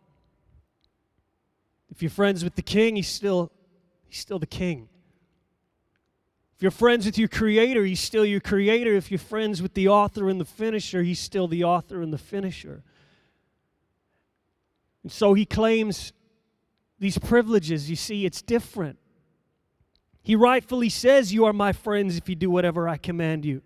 If 1.90 2.02
you're 2.02 2.10
friends 2.10 2.42
with 2.42 2.56
the 2.56 2.62
king, 2.62 2.96
he's 2.96 3.10
still 3.10 3.52
he's 4.08 4.20
still 4.20 4.40
the 4.40 4.46
king. 4.46 4.88
If 6.56 6.62
you're 6.62 6.72
friends 6.72 7.06
with 7.06 7.18
your 7.18 7.28
creator, 7.28 7.84
he's 7.84 8.00
still 8.00 8.26
your 8.26 8.40
creator. 8.40 8.94
If 8.94 9.12
you're 9.12 9.20
friends 9.20 9.62
with 9.62 9.74
the 9.74 9.90
author 9.90 10.30
and 10.30 10.40
the 10.40 10.46
finisher, 10.46 11.04
he's 11.04 11.20
still 11.20 11.50
the 11.50 11.66
author 11.66 12.02
and 12.02 12.14
the 12.14 12.18
finisher. 12.18 12.82
And 15.04 15.12
so 15.12 15.34
he 15.34 15.46
claims 15.46 16.14
these 16.98 17.18
privileges, 17.18 17.90
you 17.90 17.98
see, 17.98 18.26
it's 18.26 18.42
different. 18.42 19.00
He 20.26 20.36
rightfully 20.36 20.90
says, 20.90 21.32
You 21.32 21.46
are 21.46 21.54
my 21.54 21.72
friends 21.72 22.18
if 22.18 22.28
you 22.28 22.36
do 22.36 22.50
whatever 22.50 22.90
I 22.90 22.98
command 22.98 23.46
you. 23.46 23.62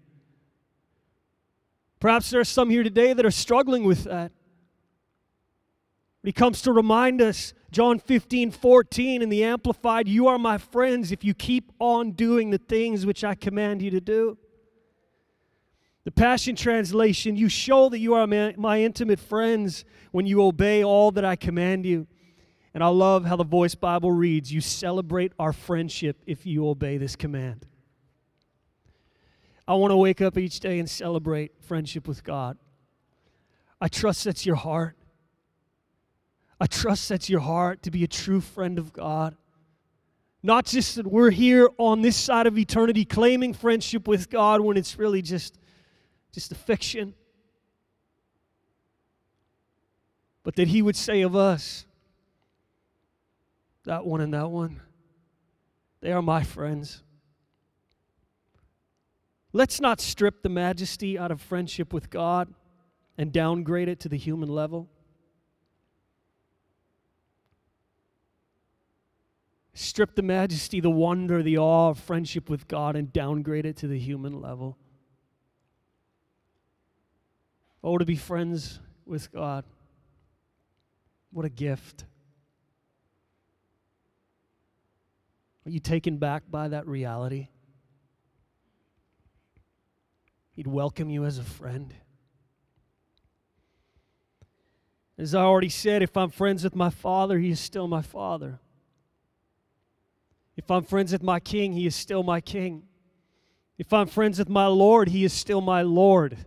Perhaps 2.01 2.32
there 2.32 2.42
are 2.42 2.46
some 2.46 2.70
here 2.70 2.84
today 2.84 3.13
that 3.13 3.25
are 3.25 3.32
struggling 3.32 3.86
with 3.86 4.04
that. 4.04 4.34
He 6.22 6.34
comes 6.34 6.62
to 6.63 6.74
remind 6.74 7.22
us, 7.22 7.54
John 7.72 7.98
15, 7.98 8.51
14 8.51 9.22
in 9.22 9.30
the 9.30 9.42
Amplified, 9.42 10.10
You 10.10 10.28
are 10.28 10.38
my 10.38 10.58
friends 10.58 11.13
if 11.13 11.24
you 11.24 11.34
keep 11.34 11.72
on 11.80 12.12
doing 12.12 12.50
the 12.50 12.58
things 12.58 13.06
which 13.06 13.24
I 13.24 13.36
command 13.36 13.82
you 13.82 13.89
to 13.92 14.01
do. 14.01 14.38
The 16.04 16.12
Passion 16.12 16.58
Translation, 16.58 17.38
You 17.38 17.48
show 17.48 17.88
that 17.88 18.00
you 18.00 18.16
are 18.16 18.28
my, 18.28 18.54
my 18.58 18.82
intimate 18.82 19.22
friends 19.22 19.86
when 20.12 20.25
you 20.25 20.44
obey 20.44 20.84
all 20.84 21.12
that 21.12 21.24
I 21.24 21.38
command 21.38 21.86
you. 21.86 22.06
And 22.73 22.83
I 22.83 22.88
love 22.88 23.25
how 23.25 23.35
the 23.35 23.43
Voice 23.43 23.75
Bible 23.75 24.11
reads 24.11 24.51
You 24.51 24.61
celebrate 24.61 25.33
our 25.39 25.53
friendship 25.53 26.21
if 26.25 26.45
you 26.45 26.67
obey 26.67 26.97
this 26.97 27.15
command. 27.15 27.65
I 29.67 29.73
want 29.73 29.91
to 29.91 29.97
wake 29.97 30.21
up 30.21 30.38
each 30.38 30.59
day 30.59 30.79
and 30.79 30.89
celebrate 30.89 31.51
friendship 31.61 32.07
with 32.07 32.23
God. 32.23 32.57
I 33.79 33.88
trust 33.88 34.23
that's 34.23 34.45
your 34.45 34.55
heart. 34.55 34.95
I 36.59 36.65
trust 36.65 37.07
that's 37.09 37.29
your 37.29 37.39
heart 37.39 37.83
to 37.83 37.91
be 37.91 38.03
a 38.03 38.07
true 38.07 38.41
friend 38.41 38.77
of 38.77 38.91
God. 38.91 39.35
Not 40.41 40.65
just 40.65 40.95
that 40.95 41.05
we're 41.05 41.31
here 41.31 41.69
on 41.77 42.01
this 42.01 42.15
side 42.15 42.47
of 42.47 42.57
eternity 42.57 43.05
claiming 43.05 43.53
friendship 43.53 44.07
with 44.07 44.29
God 44.29 44.61
when 44.61 44.77
it's 44.77 44.97
really 44.97 45.21
just, 45.21 45.57
just 46.31 46.51
a 46.51 46.55
fiction. 46.55 47.13
But 50.43 50.55
that 50.55 50.69
He 50.69 50.81
would 50.81 50.95
say 50.95 51.21
of 51.21 51.35
us, 51.35 51.85
that 53.89 54.05
one 54.05 54.22
and 54.22 54.36
that 54.36 54.51
one. 54.51 54.79
They 56.01 56.12
are 56.12 56.22
my 56.22 56.43
friends. 56.43 57.01
Let's 59.51 59.81
not 59.81 60.00
strip 60.00 60.43
the 60.43 60.50
majesty 60.50 61.17
out 61.17 61.31
of 61.31 61.41
friendship 61.41 61.91
with 61.91 62.12
God 62.12 62.53
and 63.17 63.31
downgrade 63.31 63.89
it 63.89 64.00
to 64.01 64.08
the 64.10 64.15
human 64.15 64.48
level. 64.48 64.88
Strip 69.74 70.13
the 70.13 70.22
majesty, 70.22 70.79
the 70.79 70.91
wonder, 70.91 71.41
the 71.41 71.58
awe 71.58 71.89
of 71.89 71.98
friendship 71.98 72.48
with 72.48 72.67
God 72.67 72.96
and 72.96 73.12
downgrade 73.12 73.65
it 73.65 73.77
to 73.77 73.88
the 73.88 73.98
human 73.98 74.39
level. 74.39 74.77
Oh, 77.84 77.98
to 77.98 78.05
be 78.05 78.15
friends 78.15 78.79
with 79.08 79.31
God. 79.31 79.63
What 81.31 81.46
a 81.46 81.50
gift. 81.50 82.05
Are 85.66 85.72
you 85.72 85.80
taken 85.80 86.18
back 86.18 86.44
by 86.50 86.70
that 86.70 86.88
reality? 86.88 87.50
He'd 90.51 90.68
welcome 90.68 91.10
you 91.10 91.25
as 91.25 91.38
a 91.38 91.44
friend. 91.44 91.94
As 95.18 95.36
I 95.36 95.42
already 95.42 95.70
said, 95.70 96.01
if 96.01 96.16
I'm 96.16 96.30
friends 96.30 96.63
with 96.63 96.75
my 96.75 96.89
Father, 96.89 97.39
He 97.39 97.50
is 97.50 97.60
still 97.60 97.88
my 97.88 98.01
Father. 98.01 98.60
If 100.56 100.72
I'm 100.72 100.84
friends 100.84 101.12
with 101.12 101.24
my 101.24 101.39
King, 101.39 101.74
He 101.74 101.86
is 101.86 101.96
still 101.96 102.24
my 102.24 102.42
King. 102.42 102.84
If 103.78 103.94
I'm 103.94 104.08
friends 104.08 104.39
with 104.39 104.50
my 104.50 104.68
Lord, 104.68 105.10
He 105.10 105.24
is 105.24 105.34
still 105.34 105.62
my 105.62 105.82
Lord. 105.82 106.38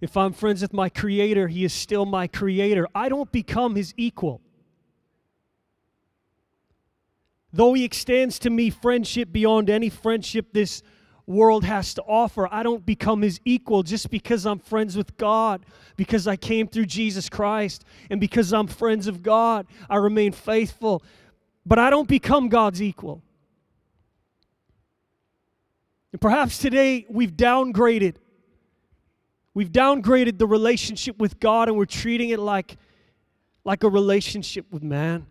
If 0.00 0.16
I'm 0.16 0.32
friends 0.32 0.62
with 0.62 0.72
my 0.72 0.88
Creator, 0.88 1.48
He 1.48 1.64
is 1.64 1.72
still 1.72 2.04
my 2.04 2.26
Creator. 2.26 2.88
I 2.94 3.08
don't 3.08 3.30
become 3.30 3.76
His 3.76 3.94
equal. 3.96 4.40
Though 7.52 7.74
he 7.74 7.84
extends 7.84 8.38
to 8.40 8.50
me 8.50 8.70
friendship 8.70 9.30
beyond 9.30 9.68
any 9.68 9.90
friendship 9.90 10.52
this 10.52 10.82
world 11.26 11.64
has 11.64 11.94
to 11.94 12.02
offer, 12.02 12.48
I 12.50 12.62
don't 12.62 12.84
become 12.84 13.22
his 13.22 13.40
equal 13.44 13.82
just 13.82 14.10
because 14.10 14.46
I'm 14.46 14.58
friends 14.58 14.96
with 14.96 15.16
God, 15.16 15.66
because 15.96 16.26
I 16.26 16.36
came 16.36 16.66
through 16.66 16.86
Jesus 16.86 17.28
Christ, 17.28 17.84
and 18.10 18.20
because 18.20 18.52
I'm 18.52 18.66
friends 18.66 19.06
of 19.06 19.22
God, 19.22 19.66
I 19.90 19.96
remain 19.96 20.32
faithful. 20.32 21.02
But 21.66 21.78
I 21.78 21.90
don't 21.90 22.08
become 22.08 22.48
God's 22.48 22.82
equal. 22.82 23.22
And 26.12 26.20
perhaps 26.20 26.58
today 26.58 27.06
we've 27.08 27.32
downgraded. 27.32 28.16
We've 29.54 29.70
downgraded 29.70 30.38
the 30.38 30.46
relationship 30.46 31.18
with 31.18 31.38
God 31.38 31.68
and 31.68 31.76
we're 31.76 31.84
treating 31.84 32.30
it 32.30 32.38
like, 32.38 32.76
like 33.64 33.84
a 33.84 33.88
relationship 33.88 34.66
with 34.70 34.82
man. 34.82 35.26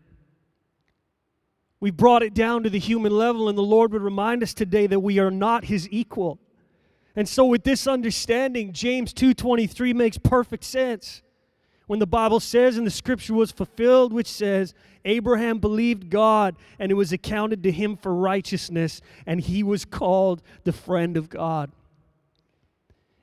We 1.81 1.89
brought 1.89 2.21
it 2.21 2.35
down 2.35 2.61
to 2.63 2.69
the 2.69 2.79
human 2.79 3.11
level, 3.11 3.49
and 3.49 3.57
the 3.57 3.63
Lord 3.63 3.91
would 3.91 4.03
remind 4.03 4.43
us 4.43 4.53
today 4.53 4.87
that 4.87 4.99
we 4.99 5.17
are 5.19 5.31
not 5.31 5.65
his 5.65 5.89
equal. 5.91 6.39
And 7.15 7.27
so 7.27 7.45
with 7.45 7.63
this 7.63 7.87
understanding, 7.87 8.71
James 8.71 9.13
2:23 9.13 9.91
makes 9.93 10.17
perfect 10.17 10.63
sense. 10.63 11.23
When 11.87 11.99
the 11.99 12.07
Bible 12.07 12.39
says, 12.39 12.77
and 12.77 12.87
the 12.87 12.91
scripture 12.91 13.33
was 13.33 13.51
fulfilled, 13.51 14.13
which 14.13 14.27
says, 14.27 14.73
Abraham 15.03 15.57
believed 15.57 16.09
God, 16.09 16.55
and 16.79 16.91
it 16.91 16.95
was 16.95 17.11
accounted 17.11 17.63
to 17.63 17.71
him 17.71 17.97
for 17.97 18.13
righteousness, 18.13 19.01
and 19.25 19.41
he 19.41 19.63
was 19.63 19.83
called 19.83 20.41
the 20.63 20.71
friend 20.71 21.17
of 21.17 21.29
God. 21.29 21.71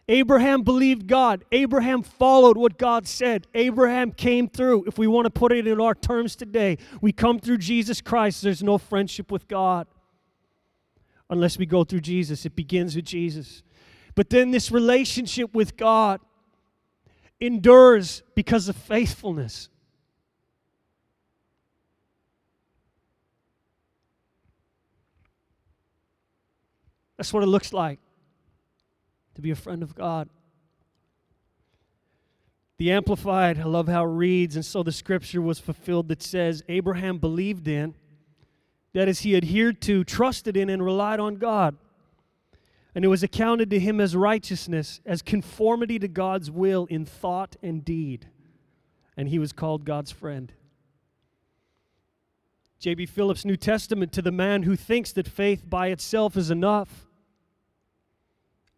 Abraham 0.08 0.62
believed 0.62 1.06
God. 1.06 1.44
Abraham 1.52 2.02
followed 2.02 2.56
what 2.56 2.78
God 2.78 3.06
said. 3.06 3.46
Abraham 3.54 4.10
came 4.10 4.48
through. 4.48 4.84
If 4.86 4.96
we 4.96 5.06
want 5.06 5.26
to 5.26 5.30
put 5.30 5.52
it 5.52 5.66
in 5.66 5.80
our 5.80 5.94
terms 5.94 6.34
today, 6.34 6.78
we 7.02 7.12
come 7.12 7.38
through 7.38 7.58
Jesus 7.58 8.00
Christ. 8.00 8.40
There's 8.40 8.62
no 8.62 8.78
friendship 8.78 9.30
with 9.30 9.46
God 9.48 9.86
unless 11.28 11.58
we 11.58 11.66
go 11.66 11.84
through 11.84 12.00
Jesus. 12.00 12.46
It 12.46 12.56
begins 12.56 12.96
with 12.96 13.04
Jesus. 13.04 13.62
But 14.14 14.30
then 14.30 14.50
this 14.50 14.72
relationship 14.72 15.54
with 15.54 15.76
God 15.76 16.20
endures 17.38 18.22
because 18.34 18.68
of 18.70 18.76
faithfulness. 18.76 19.68
That's 27.18 27.32
what 27.32 27.42
it 27.42 27.46
looks 27.46 27.74
like 27.74 27.98
to 29.38 29.42
be 29.42 29.52
a 29.52 29.56
friend 29.56 29.84
of 29.84 29.94
God. 29.94 30.28
The 32.78 32.90
Amplified, 32.90 33.60
I 33.60 33.66
love 33.66 33.86
how 33.86 34.02
it 34.02 34.08
reads, 34.08 34.56
and 34.56 34.64
so 34.64 34.82
the 34.82 34.90
scripture 34.90 35.40
was 35.40 35.60
fulfilled 35.60 36.08
that 36.08 36.24
says, 36.24 36.64
Abraham 36.68 37.18
believed 37.18 37.68
in, 37.68 37.94
that 38.94 39.06
is, 39.06 39.20
he 39.20 39.36
adhered 39.36 39.80
to, 39.82 40.02
trusted 40.02 40.56
in, 40.56 40.68
and 40.68 40.84
relied 40.84 41.20
on 41.20 41.36
God. 41.36 41.76
And 42.96 43.04
it 43.04 43.08
was 43.08 43.22
accounted 43.22 43.70
to 43.70 43.78
him 43.78 44.00
as 44.00 44.16
righteousness, 44.16 45.00
as 45.06 45.22
conformity 45.22 46.00
to 46.00 46.08
God's 46.08 46.50
will 46.50 46.86
in 46.86 47.06
thought 47.06 47.54
and 47.62 47.84
deed. 47.84 48.26
And 49.16 49.28
he 49.28 49.38
was 49.38 49.52
called 49.52 49.84
God's 49.84 50.10
friend. 50.10 50.52
J.B. 52.80 53.06
Phillips' 53.06 53.44
New 53.44 53.56
Testament 53.56 54.10
to 54.14 54.22
the 54.22 54.32
man 54.32 54.64
who 54.64 54.74
thinks 54.74 55.12
that 55.12 55.28
faith 55.28 55.62
by 55.64 55.88
itself 55.88 56.36
is 56.36 56.50
enough 56.50 57.07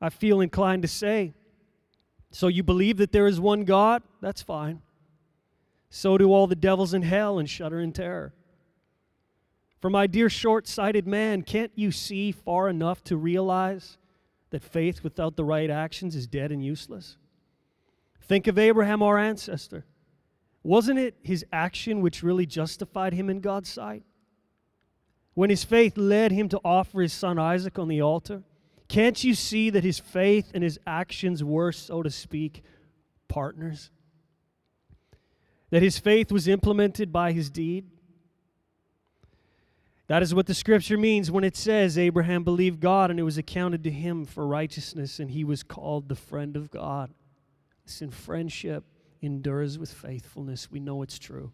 I 0.00 0.09
feel 0.09 0.40
inclined 0.40 0.83
to 0.83 0.88
say. 0.88 1.35
So 2.30 2.49
you 2.49 2.62
believe 2.62 2.97
that 2.99 3.12
there 3.12 3.26
is 3.26 3.40
one 3.40 3.64
God? 3.64 4.02
That's 4.21 4.42
fine. 4.42 4.83
So 5.90 6.16
do 6.16 6.33
all 6.33 6.47
the 6.47 6.54
devils 6.54 6.95
in 6.95 7.02
hell 7.02 7.38
and 7.38 7.50
shudder 7.50 7.80
in 7.80 7.92
terror. 7.92 8.33
For 9.80 9.90
my 9.90 10.07
dear 10.07 10.28
short 10.28 10.69
sighted 10.69 11.07
man, 11.07 11.42
can't 11.42 11.73
you 11.75 11.90
see 11.90 12.33
far 12.33 12.69
enough 12.69 13.02
to 13.04 13.16
realize 13.16 13.99
that 14.50 14.62
faith 14.62 15.02
without 15.02 15.37
the 15.37 15.45
right 15.45 15.71
actions 15.71 16.14
is 16.14 16.26
dead 16.26 16.52
and 16.52 16.64
useless? 16.64 17.16
Think 18.21 18.47
of 18.47 18.59
Abraham, 18.59 19.02
our 19.02 19.19
ancestor. 19.19 19.85
Wasn't 20.62 20.99
it 20.99 21.16
his 21.23 21.45
action 21.52 22.02
which 22.02 22.23
really 22.23 22.47
justified 22.47 23.14
him 23.14 23.30
in 23.30 23.40
God's 23.40 23.71
sight? 23.71 24.04
When 25.35 25.50
his 25.50 25.64
faith 25.64 25.97
led 25.97 26.33
him 26.33 26.49
to 26.50 26.61
offer 26.64 27.00
his 27.00 27.12
son 27.12 27.38
Isaac 27.38 27.78
on 27.78 27.88
the 27.88 28.02
altar, 28.02 28.42
can't 28.90 29.23
you 29.23 29.35
see 29.35 29.70
that 29.70 29.85
his 29.85 30.00
faith 30.00 30.50
and 30.52 30.64
his 30.64 30.76
actions 30.85 31.44
were, 31.44 31.70
so 31.70 32.02
to 32.02 32.11
speak, 32.11 32.64
partners? 33.28 33.88
That 35.70 35.80
his 35.80 35.97
faith 35.97 36.32
was 36.32 36.49
implemented 36.49 37.12
by 37.12 37.30
his 37.30 37.50
deed? 37.50 37.87
That 40.09 40.25
is 40.25 40.35
what 40.35 40.49
the 40.49 40.54
scripture 40.54 40.99
means 40.99 41.30
when 41.30 41.44
it 41.44 41.56
says 41.56 41.97
Abraham 41.97 42.42
believed 42.42 42.80
God 42.80 43.12
and 43.12 43.20
it 43.20 43.23
was 43.23 43.38
accounted 43.38 43.85
to 43.85 43.92
him 43.92 44.25
for 44.25 44.44
righteousness 44.44 45.20
and 45.20 45.30
he 45.30 45.44
was 45.44 45.62
called 45.62 46.09
the 46.09 46.16
friend 46.16 46.56
of 46.56 46.68
God. 46.68 47.14
Listen, 47.87 48.11
friendship 48.11 48.82
endures 49.23 49.78
with 49.78 49.92
faithfulness. 49.92 50.68
We 50.68 50.80
know 50.80 51.02
it's 51.02 51.20
true. 51.20 51.52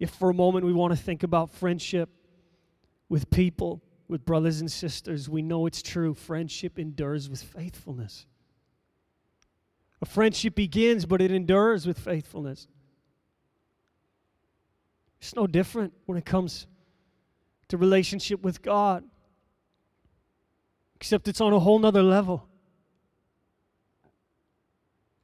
If 0.00 0.10
for 0.10 0.28
a 0.28 0.34
moment 0.34 0.66
we 0.66 0.72
want 0.72 0.92
to 0.92 1.00
think 1.00 1.22
about 1.22 1.52
friendship 1.52 2.08
with 3.08 3.30
people, 3.30 3.80
with 4.08 4.24
brothers 4.24 4.60
and 4.60 4.70
sisters, 4.70 5.28
we 5.28 5.42
know 5.42 5.66
it's 5.66 5.82
true. 5.82 6.14
Friendship 6.14 6.78
endures 6.78 7.28
with 7.28 7.42
faithfulness. 7.42 8.26
A 10.00 10.06
friendship 10.06 10.54
begins, 10.54 11.06
but 11.06 11.22
it 11.22 11.30
endures 11.30 11.86
with 11.86 11.98
faithfulness. 11.98 12.68
It's 15.20 15.34
no 15.34 15.46
different 15.46 15.92
when 16.04 16.18
it 16.18 16.24
comes 16.24 16.66
to 17.68 17.76
relationship 17.76 18.42
with 18.42 18.62
God, 18.62 19.02
except 20.94 21.26
it's 21.26 21.40
on 21.40 21.52
a 21.52 21.58
whole 21.58 21.78
nother 21.78 22.02
level. 22.02 22.46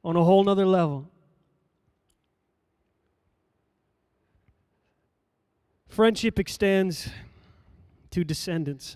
On 0.03 0.15
a 0.15 0.23
whole 0.23 0.43
nother 0.43 0.65
level. 0.65 1.09
Friendship 5.87 6.39
extends 6.39 7.09
to 8.13 8.23
descendants. 8.23 8.95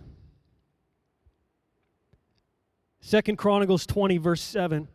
Second 2.99 3.37
Chronicles 3.37 3.87
20, 3.87 4.19
verse 4.19 4.41
7. 4.41 4.87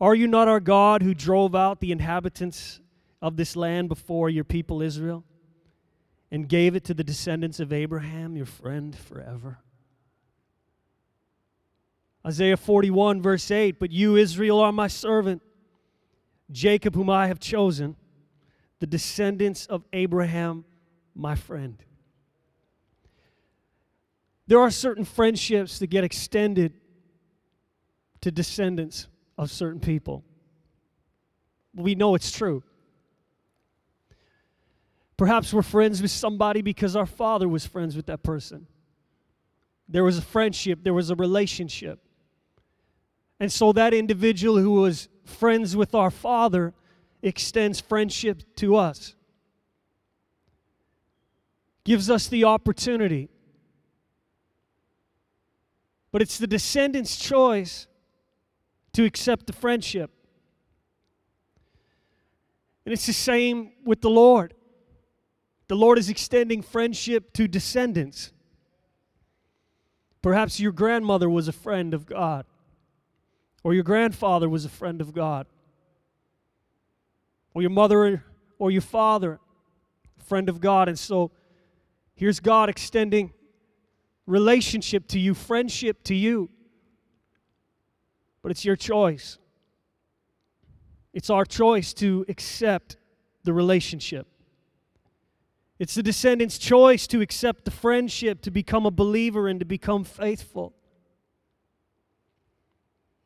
Are 0.00 0.14
you 0.16 0.26
not 0.26 0.48
our 0.48 0.58
God 0.58 1.02
who 1.02 1.14
drove 1.14 1.54
out 1.54 1.80
the 1.80 1.92
inhabitants 1.92 2.80
of 3.22 3.36
this 3.36 3.54
land 3.54 3.88
before 3.88 4.28
your 4.28 4.42
people 4.42 4.82
Israel 4.82 5.22
and 6.32 6.48
gave 6.48 6.74
it 6.74 6.82
to 6.84 6.94
the 6.94 7.04
descendants 7.04 7.60
of 7.60 7.72
Abraham, 7.72 8.36
your 8.36 8.46
friend, 8.46 8.96
forever? 8.96 9.58
Isaiah 12.26 12.56
41, 12.56 13.22
verse 13.22 13.48
8 13.52 13.78
But 13.78 13.92
you, 13.92 14.16
Israel, 14.16 14.58
are 14.58 14.72
my 14.72 14.88
servant, 14.88 15.42
Jacob, 16.50 16.96
whom 16.96 17.08
I 17.08 17.28
have 17.28 17.38
chosen, 17.38 17.94
the 18.80 18.86
descendants 18.88 19.66
of 19.66 19.84
Abraham, 19.92 20.64
my 21.14 21.36
friend. 21.36 21.80
There 24.50 24.58
are 24.58 24.72
certain 24.72 25.04
friendships 25.04 25.78
that 25.78 25.86
get 25.86 26.02
extended 26.02 26.72
to 28.20 28.32
descendants 28.32 29.06
of 29.38 29.48
certain 29.48 29.78
people. 29.78 30.24
We 31.72 31.94
know 31.94 32.16
it's 32.16 32.32
true. 32.32 32.64
Perhaps 35.16 35.54
we're 35.54 35.62
friends 35.62 36.02
with 36.02 36.10
somebody 36.10 36.62
because 36.62 36.96
our 36.96 37.06
father 37.06 37.48
was 37.48 37.64
friends 37.64 37.94
with 37.94 38.06
that 38.06 38.24
person. 38.24 38.66
There 39.88 40.02
was 40.02 40.18
a 40.18 40.22
friendship, 40.22 40.80
there 40.82 40.94
was 40.94 41.10
a 41.10 41.14
relationship. 41.14 42.00
And 43.38 43.52
so 43.52 43.72
that 43.74 43.94
individual 43.94 44.58
who 44.58 44.72
was 44.72 45.08
friends 45.26 45.76
with 45.76 45.94
our 45.94 46.10
father 46.10 46.74
extends 47.22 47.80
friendship 47.80 48.42
to 48.56 48.74
us, 48.74 49.14
gives 51.84 52.10
us 52.10 52.26
the 52.26 52.42
opportunity 52.42 53.28
but 56.12 56.22
it's 56.22 56.38
the 56.38 56.46
descendant's 56.46 57.16
choice 57.16 57.86
to 58.92 59.04
accept 59.04 59.46
the 59.46 59.52
friendship. 59.52 60.10
And 62.84 62.92
it's 62.92 63.06
the 63.06 63.12
same 63.12 63.72
with 63.84 64.00
the 64.00 64.10
Lord. 64.10 64.54
The 65.68 65.76
Lord 65.76 65.98
is 65.98 66.08
extending 66.08 66.62
friendship 66.62 67.32
to 67.34 67.46
descendants. 67.46 68.32
Perhaps 70.22 70.58
your 70.58 70.72
grandmother 70.72 71.30
was 71.30 71.46
a 71.46 71.52
friend 71.52 71.94
of 71.94 72.06
God, 72.06 72.44
or 73.62 73.72
your 73.72 73.84
grandfather 73.84 74.48
was 74.48 74.64
a 74.64 74.68
friend 74.68 75.00
of 75.00 75.14
God, 75.14 75.46
or 77.54 77.62
your 77.62 77.70
mother 77.70 78.24
or 78.58 78.70
your 78.70 78.82
father, 78.82 79.38
friend 80.18 80.48
of 80.48 80.60
God. 80.60 80.88
And 80.88 80.98
so 80.98 81.30
here's 82.14 82.40
God 82.40 82.68
extending 82.68 83.32
relationship 84.30 85.08
to 85.08 85.18
you, 85.18 85.34
friendship 85.34 86.02
to 86.04 86.14
you. 86.14 86.48
But 88.42 88.52
it's 88.52 88.64
your 88.64 88.76
choice. 88.76 89.38
It's 91.12 91.28
our 91.28 91.44
choice 91.44 91.92
to 91.94 92.24
accept 92.28 92.96
the 93.44 93.52
relationship. 93.52 94.26
It's 95.78 95.94
the 95.94 96.02
descendant's 96.02 96.58
choice 96.58 97.06
to 97.08 97.20
accept 97.20 97.64
the 97.64 97.70
friendship, 97.70 98.42
to 98.42 98.50
become 98.50 98.86
a 98.86 98.90
believer, 98.90 99.48
and 99.48 99.58
to 99.60 99.66
become 99.66 100.04
faithful. 100.04 100.74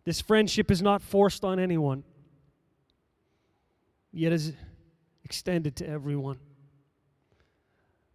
This 0.05 0.21
friendship 0.21 0.71
is 0.71 0.81
not 0.81 1.03
forced 1.03 1.45
on 1.45 1.59
anyone, 1.59 2.05
yet 4.13 4.33
is 4.33 4.53
extended 5.25 5.77
to 5.77 5.89
everyone. 5.89 6.39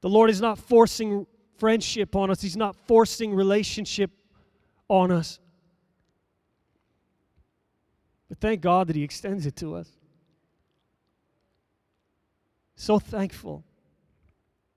The 0.01 0.09
Lord 0.09 0.29
is 0.29 0.39
not 0.39 0.57
forcing 0.57 1.27
friendship 1.59 2.15
on 2.15 2.31
us, 2.31 2.41
He's 2.41 2.57
not 2.57 2.75
forcing 2.87 3.33
relationship 3.33 4.11
on 4.87 5.11
us. 5.11 5.39
But 8.29 8.39
thank 8.39 8.61
God 8.61 8.87
that 8.87 8.95
He 8.95 9.03
extends 9.03 9.45
it 9.45 9.55
to 9.57 9.75
us. 9.75 9.89
So 12.75 12.97
thankful 12.97 13.63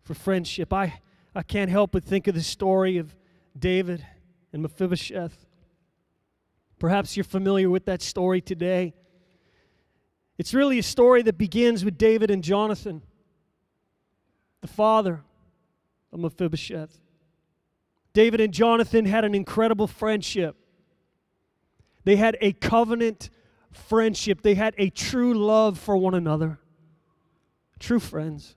for 0.02 0.14
friendship. 0.14 0.72
I, 0.72 1.00
I 1.34 1.42
can't 1.42 1.70
help 1.70 1.92
but 1.92 2.04
think 2.04 2.26
of 2.26 2.34
the 2.34 2.42
story 2.42 2.98
of 2.98 3.14
David 3.56 4.04
and 4.52 4.62
Mephibosheth. 4.62 5.46
Perhaps 6.78 7.16
you're 7.16 7.24
familiar 7.24 7.70
with 7.70 7.84
that 7.84 8.02
story 8.02 8.40
today. 8.40 8.92
It's 10.36 10.52
really 10.52 10.80
a 10.80 10.82
story 10.82 11.22
that 11.22 11.38
begins 11.38 11.84
with 11.84 11.96
David 11.96 12.30
and 12.30 12.42
Jonathan, 12.42 13.02
the 14.62 14.66
father 14.66 15.22
of 16.12 16.20
Mephibosheth. 16.20 17.00
David 18.12 18.40
and 18.40 18.52
Jonathan 18.52 19.06
had 19.06 19.24
an 19.24 19.34
incredible 19.34 19.86
friendship. 19.86 20.56
They 22.04 22.16
had 22.16 22.36
a 22.40 22.52
covenant 22.52 23.30
friendship. 23.70 24.42
They 24.42 24.54
had 24.54 24.74
a 24.76 24.90
true 24.90 25.34
love 25.34 25.78
for 25.78 25.96
one 25.96 26.14
another. 26.14 26.58
True 27.78 28.00
friends. 28.00 28.54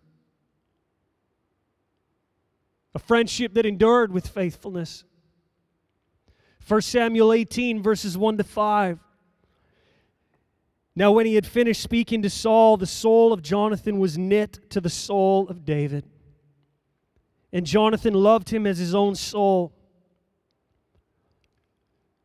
A 2.94 3.00
friendship 3.00 3.54
that 3.54 3.65
endured 3.65 4.12
with 4.12 4.28
faithfulness. 4.28 5.04
1 6.68 6.82
Samuel 6.82 7.32
18, 7.32 7.82
verses 7.82 8.18
1 8.18 8.38
to 8.38 8.44
5. 8.44 9.00
Now, 10.96 11.12
when 11.12 11.26
he 11.26 11.36
had 11.36 11.46
finished 11.46 11.82
speaking 11.82 12.22
to 12.22 12.30
Saul, 12.30 12.78
the 12.78 12.88
soul 12.88 13.34
of 13.34 13.41
Jonathan 13.41 14.00
was 14.00 14.18
knit 14.18 14.70
to 14.72 14.82
the 14.82 14.89
soul 14.89 15.48
of 15.50 15.65
David. 15.65 16.06
And 17.56 17.65
Jonathan 17.65 18.13
loved 18.13 18.50
him 18.50 18.68
as 18.68 18.80
his 18.80 18.94
own 18.94 19.15
soul. 19.15 19.72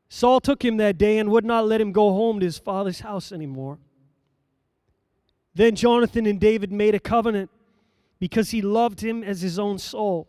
Saul 0.09 0.41
took 0.41 0.65
him 0.65 0.77
that 0.79 0.99
day 0.99 1.19
and 1.19 1.31
would 1.31 1.45
not 1.45 1.69
let 1.69 1.81
him 1.81 1.93
go 1.93 2.13
home 2.13 2.41
to 2.41 2.47
his 2.47 2.59
father's 2.59 2.99
house 2.99 3.31
anymore. 3.31 3.79
Then 5.55 5.77
Jonathan 5.77 6.27
and 6.27 6.41
David 6.41 6.73
made 6.73 6.97
a 6.97 6.99
covenant 6.99 7.49
because 8.19 8.51
he 8.51 8.61
loved 8.61 9.03
him 9.03 9.23
as 9.23 9.41
his 9.41 9.57
own 9.57 9.79
soul. 9.79 10.27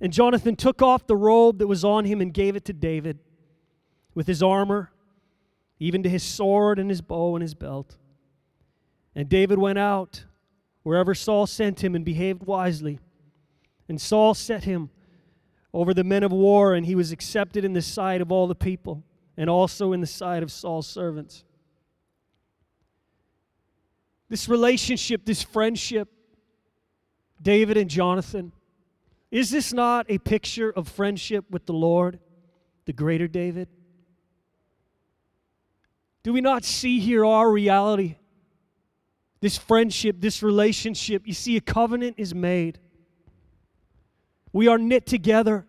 And 0.00 0.10
Jonathan 0.10 0.56
took 0.56 0.80
off 0.80 1.06
the 1.06 1.14
robe 1.14 1.58
that 1.58 1.66
was 1.66 1.84
on 1.84 2.06
him 2.06 2.22
and 2.22 2.32
gave 2.32 2.56
it 2.56 2.64
to 2.64 2.72
David 2.72 3.18
with 4.14 4.26
his 4.26 4.42
armor 4.42 4.90
even 5.78 6.02
to 6.02 6.08
his 6.08 6.22
sword 6.22 6.78
and 6.78 6.88
his 6.88 7.02
bow 7.02 7.36
and 7.36 7.42
his 7.42 7.52
belt. 7.52 7.98
And 9.14 9.28
David 9.28 9.58
went 9.58 9.78
out 9.78 10.24
wherever 10.82 11.14
Saul 11.14 11.46
sent 11.46 11.84
him 11.84 11.94
and 11.94 12.06
behaved 12.06 12.46
wisely. 12.46 13.00
And 13.88 14.00
Saul 14.00 14.34
set 14.34 14.64
him 14.64 14.90
over 15.72 15.92
the 15.92 16.04
men 16.04 16.22
of 16.22 16.32
war, 16.32 16.74
and 16.74 16.86
he 16.86 16.94
was 16.94 17.12
accepted 17.12 17.64
in 17.64 17.72
the 17.72 17.82
sight 17.82 18.20
of 18.20 18.30
all 18.30 18.46
the 18.46 18.54
people, 18.54 19.02
and 19.36 19.50
also 19.50 19.92
in 19.92 20.00
the 20.00 20.06
sight 20.06 20.42
of 20.42 20.52
Saul's 20.52 20.86
servants. 20.86 21.44
This 24.28 24.48
relationship, 24.48 25.24
this 25.24 25.42
friendship, 25.42 26.08
David 27.42 27.76
and 27.76 27.90
Jonathan, 27.90 28.52
is 29.30 29.50
this 29.50 29.72
not 29.72 30.06
a 30.08 30.18
picture 30.18 30.70
of 30.70 30.88
friendship 30.88 31.44
with 31.50 31.66
the 31.66 31.72
Lord, 31.72 32.20
the 32.84 32.92
greater 32.92 33.26
David? 33.26 33.68
Do 36.22 36.32
we 36.32 36.40
not 36.40 36.64
see 36.64 37.00
here 37.00 37.24
our 37.24 37.50
reality? 37.50 38.16
This 39.40 39.58
friendship, 39.58 40.16
this 40.20 40.42
relationship. 40.42 41.26
You 41.26 41.34
see, 41.34 41.56
a 41.56 41.60
covenant 41.60 42.14
is 42.16 42.34
made. 42.34 42.78
We 44.54 44.68
are 44.68 44.78
knit 44.78 45.04
together. 45.04 45.66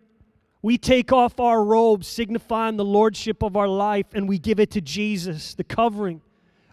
We 0.61 0.77
take 0.77 1.11
off 1.11 1.39
our 1.39 1.63
robes, 1.63 2.07
signifying 2.07 2.77
the 2.77 2.85
lordship 2.85 3.41
of 3.41 3.57
our 3.57 3.67
life, 3.67 4.05
and 4.13 4.29
we 4.29 4.37
give 4.37 4.59
it 4.59 4.69
to 4.71 4.81
Jesus, 4.81 5.55
the 5.55 5.63
covering 5.63 6.21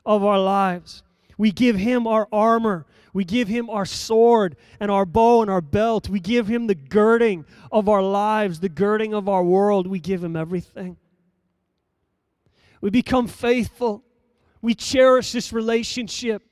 of 0.05 0.23
our 0.23 0.39
lives. 0.39 1.03
We 1.39 1.53
give 1.53 1.77
him 1.77 2.07
our 2.07 2.29
armor. 2.31 2.85
We 3.15 3.25
give 3.25 3.49
him 3.49 3.71
our 3.71 3.87
sword 3.87 4.57
and 4.79 4.91
our 4.91 5.07
bow 5.07 5.41
and 5.41 5.51
our 5.51 5.63
belt. 5.63 6.11
We 6.11 6.21
give 6.21 6.49
him 6.49 6.67
the 6.67 6.75
girding 6.75 7.47
of 7.73 7.89
our 7.89 8.03
lives, 8.03 8.61
the 8.61 8.69
girding 8.69 9.15
of 9.15 9.27
our 9.27 9.43
world. 9.43 9.87
We 9.87 9.99
give 9.99 10.23
him 10.23 10.37
everything. 10.37 10.99
We 12.83 12.91
become 12.91 13.27
faithful. 13.27 14.05
We 14.61 14.75
cherish 14.75 15.33
this 15.33 15.51
relationship. 15.51 16.43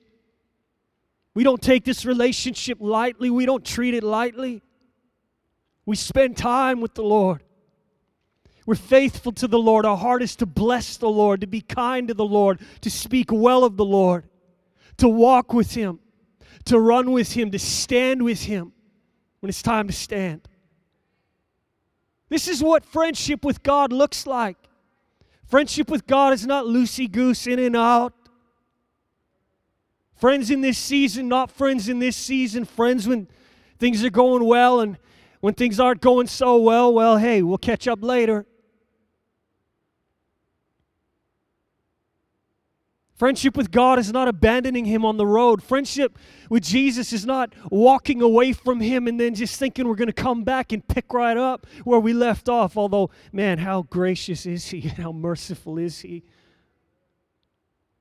We 1.35 1.45
don't 1.45 1.61
take 1.61 1.85
this 1.85 2.07
relationship 2.07 2.79
lightly, 2.81 3.29
we 3.29 3.45
don't 3.45 3.65
treat 3.65 3.93
it 3.93 4.03
lightly. 4.03 4.63
We 5.91 5.97
spend 5.97 6.37
time 6.37 6.81
with 6.81 6.95
the 6.95 7.03
Lord. 7.03 7.43
We're 8.65 8.77
faithful 8.77 9.33
to 9.33 9.49
the 9.49 9.59
Lord. 9.59 9.85
Our 9.85 9.97
heart 9.97 10.23
is 10.23 10.37
to 10.37 10.47
bless 10.47 10.97
the 10.97 11.09
Lord, 11.09 11.41
to 11.41 11.49
be 11.49 11.63
kind 11.63 12.07
to 12.07 12.15
the 12.15 12.25
Lord, 12.25 12.61
to 12.83 12.89
speak 12.89 13.33
well 13.33 13.65
of 13.65 13.77
the 13.77 13.85
Lord, 13.85 14.29
to 14.99 15.09
walk 15.09 15.53
with 15.53 15.75
Him, 15.75 15.99
to 16.67 16.79
run 16.79 17.11
with 17.11 17.33
Him, 17.33 17.51
to 17.51 17.59
stand 17.59 18.23
with 18.23 18.45
Him 18.45 18.73
when 19.41 19.49
it's 19.49 19.63
time 19.63 19.89
to 19.89 19.93
stand. 19.93 20.47
This 22.29 22.47
is 22.47 22.63
what 22.63 22.85
friendship 22.85 23.45
with 23.45 23.65
God 23.65 23.93
looks 23.93 24.29
like. 24.29 24.59
Friendship 25.49 25.91
with 25.91 26.07
God 26.07 26.33
is 26.35 26.47
not 26.47 26.67
loosey 26.67 27.11
goose 27.11 27.49
in 27.49 27.59
and 27.59 27.77
out. 27.77 28.15
Friends 30.15 30.53
in 30.53 30.61
this 30.61 30.79
season, 30.79 31.27
not 31.27 31.51
friends 31.51 31.89
in 31.89 31.99
this 31.99 32.17
season. 32.17 32.65
Friends 32.65 33.09
when 33.09 33.27
things 33.81 34.05
are 34.05 34.11
going 34.11 34.45
well 34.45 34.79
and 34.79 34.97
when 35.41 35.55
things 35.55 35.81
aren't 35.81 36.01
going 36.01 36.27
so 36.27 36.57
well, 36.59 36.93
well, 36.93 37.19
hey, 37.19 37.43
we'll 37.43 37.59
catch 37.59 37.89
up 37.89 38.03
later. 38.03 38.47
Friendship 43.21 43.55
with 43.55 43.71
God 43.71 43.99
is 43.99 44.11
not 44.11 44.29
abandoning 44.29 44.87
Him 44.87 45.05
on 45.05 45.19
the 45.19 45.27
road. 45.27 45.63
Friendship 45.63 46.19
with 46.49 46.63
Jesus 46.63 47.13
is 47.13 47.27
not 47.27 47.53
walking 47.71 48.23
away 48.23 48.55
from 48.55 48.81
Him 48.81 49.07
and 49.07 49.21
then 49.21 49.35
just 49.35 49.59
thinking 49.59 49.87
we're 49.87 49.95
going 49.95 50.07
to 50.07 50.15
come 50.15 50.43
back 50.43 50.73
and 50.73 50.87
pick 50.89 51.13
right 51.13 51.37
up 51.37 51.67
where 51.85 52.01
we 52.01 52.15
left 52.15 52.49
off. 52.49 52.79
Although, 52.79 53.11
man, 53.31 53.59
how 53.59 53.83
gracious 53.83 54.47
is 54.47 54.67
He 54.69 54.81
and 54.89 54.93
how 54.93 55.13
merciful 55.13 55.77
is 55.77 56.01
He. 56.01 56.23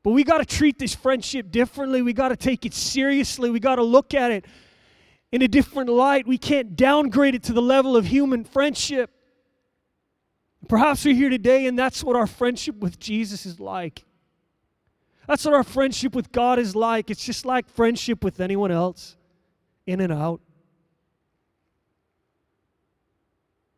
But 0.03 0.11
we 0.11 0.23
got 0.23 0.37
to 0.37 0.45
treat 0.45 0.79
this 0.79 0.95
friendship 0.95 1.51
differently. 1.51 2.01
We 2.01 2.13
got 2.13 2.29
to 2.29 2.37
take 2.37 2.65
it 2.65 2.73
seriously. 2.73 3.49
We 3.49 3.59
got 3.59 3.75
to 3.75 3.83
look 3.83 4.13
at 4.13 4.31
it 4.31 4.45
in 5.31 5.41
a 5.41 5.47
different 5.47 5.89
light. 5.89 6.27
We 6.27 6.37
can't 6.37 6.75
downgrade 6.75 7.35
it 7.35 7.43
to 7.43 7.53
the 7.53 7.61
level 7.61 7.95
of 7.95 8.05
human 8.05 8.43
friendship. 8.43 9.11
Perhaps 10.67 11.05
we're 11.05 11.15
here 11.15 11.29
today 11.29 11.67
and 11.67 11.77
that's 11.77 12.03
what 12.03 12.15
our 12.15 12.27
friendship 12.27 12.75
with 12.77 12.99
Jesus 12.99 13.45
is 13.45 13.59
like. 13.59 14.05
That's 15.27 15.45
what 15.45 15.53
our 15.53 15.63
friendship 15.63 16.15
with 16.15 16.31
God 16.31 16.57
is 16.57 16.75
like. 16.75 17.11
It's 17.11 17.23
just 17.23 17.45
like 17.45 17.69
friendship 17.69 18.23
with 18.23 18.39
anyone 18.39 18.71
else, 18.71 19.15
in 19.85 20.01
and 20.01 20.11
out. 20.11 20.41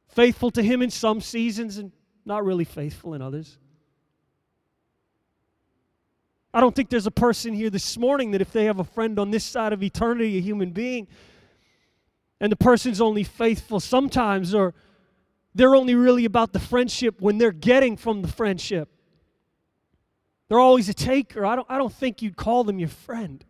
Faithful 0.08 0.50
to 0.52 0.64
Him 0.64 0.82
in 0.82 0.90
some 0.90 1.20
seasons 1.20 1.78
and 1.78 1.92
not 2.24 2.46
really 2.46 2.64
faithful 2.64 3.14
in 3.16 3.22
others. 3.22 3.58
I 6.54 6.62
don't 6.62 6.74
think 6.76 6.90
there's 6.90 7.08
a 7.08 7.12
person 7.12 7.54
here 7.54 7.70
this 7.70 7.98
morning 7.98 8.32
that 8.32 8.42
if 8.42 8.52
they 8.52 8.66
have 8.66 8.80
a 8.80 8.86
friend 8.86 9.20
on 9.20 9.32
this 9.32 9.44
side 9.44 9.74
of 9.74 9.84
eternity, 9.84 10.38
a 10.38 10.42
human 10.42 10.72
being, 10.72 11.08
and 12.42 12.52
the 12.52 12.58
person's 12.58 13.00
only 13.00 13.24
faithful 13.24 13.80
sometimes, 13.80 14.56
or 14.56 14.74
they're 15.54 15.76
only 15.76 15.94
really 15.94 16.26
about 16.26 16.54
the 16.54 16.60
friendship 16.60 17.22
when 17.22 17.38
they're 17.38 17.52
getting 17.52 17.96
from 17.96 18.24
the 18.24 18.28
friendship. 18.28 18.90
They're 20.50 20.60
always 20.60 20.90
a 20.90 20.94
taker. 20.94 21.46
I 21.46 21.56
don't, 21.56 21.68
I 21.70 21.78
don't 21.78 21.94
think 21.94 22.24
you'd 22.24 22.36
call 22.36 22.64
them 22.64 22.80
your 22.80 22.90
friend. 22.90 23.46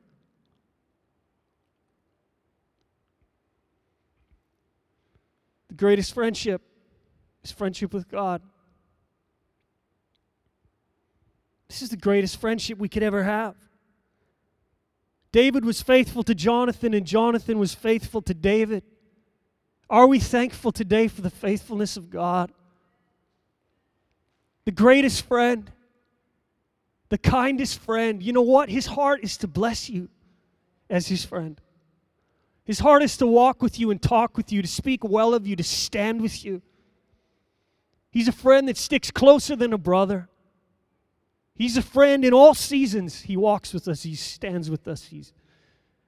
The 5.70 5.76
greatest 5.76 6.14
friendship 6.14 6.62
is 7.46 7.52
friendship 7.52 7.94
with 7.94 8.10
God. 8.10 8.42
This 11.70 11.82
is 11.82 11.88
the 11.88 11.98
greatest 11.98 12.42
friendship 12.42 12.78
we 12.78 12.90
could 12.90 13.04
ever 13.04 13.24
have. 13.24 13.56
David 15.32 15.64
was 15.64 15.82
faithful 15.82 16.24
to 16.24 16.36
Jonathan, 16.36 16.94
and 16.94 17.06
Jonathan 17.06 17.60
was 17.60 17.74
faithful 17.74 18.22
to 18.24 18.34
David. 18.34 18.84
Are 19.90 20.08
we 20.08 20.20
thankful 20.20 20.72
today 20.72 21.08
for 21.08 21.22
the 21.22 21.30
faithfulness 21.30 21.98
of 21.98 22.10
God? 22.10 22.52
The 24.66 24.72
greatest 24.72 25.26
friend 25.26 25.72
the 27.12 27.18
kindest 27.18 27.80
friend. 27.80 28.24
You 28.24 28.32
know 28.32 28.42
what? 28.42 28.70
His 28.70 28.86
heart 28.88 29.20
is 29.22 29.36
to 29.38 29.48
bless 29.48 29.90
you 29.90 30.08
as 30.90 31.08
his 31.08 31.26
friend. 31.26 31.60
His 32.64 32.80
heart 32.80 33.04
is 33.04 33.18
to 33.18 33.28
walk 33.28 33.62
with 33.62 33.78
you 33.78 33.92
and 33.92 34.02
talk 34.02 34.38
with 34.38 34.52
you, 34.52 34.62
to 34.62 34.68
speak 34.68 35.04
well 35.04 35.34
of 35.34 35.46
you, 35.46 35.58
to 35.58 35.64
stand 35.64 36.22
with 36.22 36.46
you. 36.46 36.62
He's 38.12 38.30
a 38.30 38.34
friend 38.34 38.68
that 38.70 38.78
sticks 38.78 39.12
closer 39.12 39.58
than 39.58 39.74
a 39.74 39.78
brother. 39.78 40.30
He's 41.56 41.78
a 41.78 41.82
friend 41.82 42.26
in 42.26 42.34
all 42.34 42.54
seasons. 42.54 43.22
He 43.22 43.38
walks 43.38 43.74
with 43.74 43.88
us, 43.88 44.04
he 44.04 44.16
stands 44.16 44.70
with 44.70 44.88
us, 44.88 45.06
he's 45.06 45.34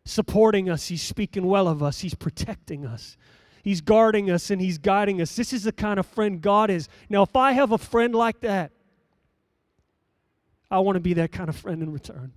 supporting 0.06 0.70
us, 0.70 0.88
he's 0.88 1.02
speaking 1.02 1.46
well 1.46 1.68
of 1.68 1.84
us, 1.84 2.00
he's 2.00 2.16
protecting 2.16 2.86
us. 2.86 3.18
He's 3.64 3.80
guarding 3.80 4.30
us 4.30 4.52
and 4.52 4.60
he's 4.60 4.78
guiding 4.78 5.22
us. 5.22 5.38
This 5.38 5.54
is 5.54 5.64
the 5.64 5.72
kind 5.72 5.98
of 5.98 6.06
friend 6.06 6.42
God 6.42 6.70
is. 6.70 6.90
Now, 7.10 7.24
if 7.24 7.34
I 7.36 7.54
have 7.54 7.72
a 7.72 7.78
friend 7.78 8.14
like 8.14 8.42
that, 8.42 8.74
I 10.70 10.80
want 10.80 10.98
to 10.98 11.00
be 11.00 11.14
that 11.14 11.32
kind 11.32 11.48
of 11.48 11.56
friend 11.56 11.82
in 11.82 11.94
return. 11.94 12.34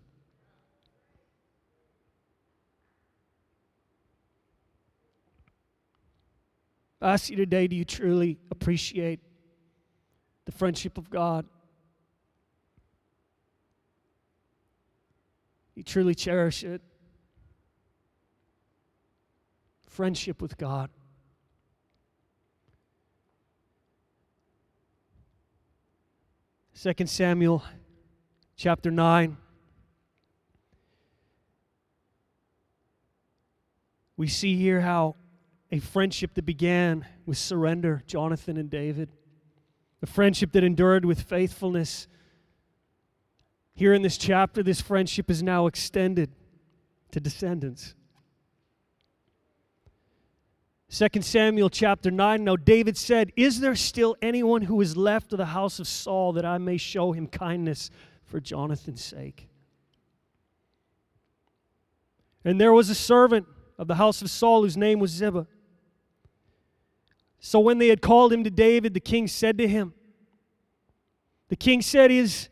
I 7.01 7.13
ask 7.13 7.29
you 7.29 7.37
today 7.37 7.67
do 7.67 7.75
you 7.75 7.85
truly 7.85 8.39
appreciate 8.51 9.21
the 10.45 10.53
friendship 10.53 10.97
of 10.97 11.11
God. 11.11 11.45
You 15.77 15.83
truly 15.83 16.15
cherish 16.15 16.65
it. 16.65 16.81
Friendship 19.87 20.43
with 20.43 20.57
God. 20.57 20.91
Second 26.73 27.09
Samuel 27.09 27.63
chapter 28.57 28.91
9. 28.91 29.37
We 34.17 34.29
see 34.29 34.57
here 34.57 34.81
how 34.81 35.17
a 35.71 35.79
friendship 35.79 36.33
that 36.35 36.47
began 36.47 37.07
with 37.27 37.37
surrender, 37.37 38.03
Jonathan 38.07 38.57
and 38.57 38.71
David, 38.71 39.11
a 40.01 40.07
friendship 40.07 40.53
that 40.53 40.65
endured 40.65 41.05
with 41.05 41.21
faithfulness. 41.21 42.09
Here 43.77 43.93
in 43.93 44.01
this 44.01 44.17
chapter, 44.17 44.63
this 44.63 44.81
friendship 44.81 45.31
is 45.31 45.43
now 45.43 45.67
extended 45.67 46.31
to 47.13 47.21
descendants. 47.21 47.95
2 50.89 51.21
Samuel 51.21 51.69
chapter 51.69 52.11
9. 52.11 52.43
Now 52.43 52.57
David 52.57 52.97
said, 52.97 53.33
Is 53.37 53.61
there 53.61 53.75
still 53.75 54.17
anyone 54.23 54.63
who 54.63 54.81
is 54.81 54.97
left 54.97 55.35
of 55.35 55.37
the 55.37 55.47
house 55.47 55.79
of 55.79 55.87
Saul 55.87 56.33
that 56.33 56.47
I 56.47 56.57
may 56.57 56.79
show 56.79 57.13
him 57.13 57.27
kindness 57.27 57.91
for 58.25 58.41
Jonathan's 58.41 59.05
sake? 59.05 59.47
And 62.47 62.59
there 62.59 62.73
was 62.73 62.89
a 62.89 62.95
servant 62.95 63.47
of 63.79 63.89
the 63.89 63.97
house 63.97 64.23
of 64.23 64.31
Saul, 64.31 64.63
whose 64.63 64.79
name 64.79 65.01
was 65.01 65.11
Ziba. 65.11 65.47
So 67.41 67.61
when 67.61 67.77
they 67.77 67.89
had 67.89 68.01
called 68.01 68.33
him 68.33 68.43
to 68.45 68.51
David, 68.51 68.95
the 68.95 69.01
king 69.01 69.27
said 69.27 69.59
to 69.59 69.69
him, 69.69 69.93
The 71.49 71.57
king 71.57 71.83
said, 71.83 72.11
Is 72.11 72.49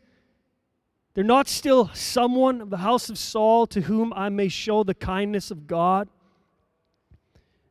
there 1.15 1.23
not 1.23 1.47
still 1.47 1.89
someone 1.93 2.61
of 2.61 2.69
the 2.69 2.77
house 2.77 3.09
of 3.09 3.17
Saul 3.17 3.65
to 3.67 3.81
whom 3.81 4.13
I 4.13 4.29
may 4.29 4.49
show 4.49 4.83
the 4.83 4.93
kindness 4.93 5.49
of 5.49 5.65
God? 5.65 6.09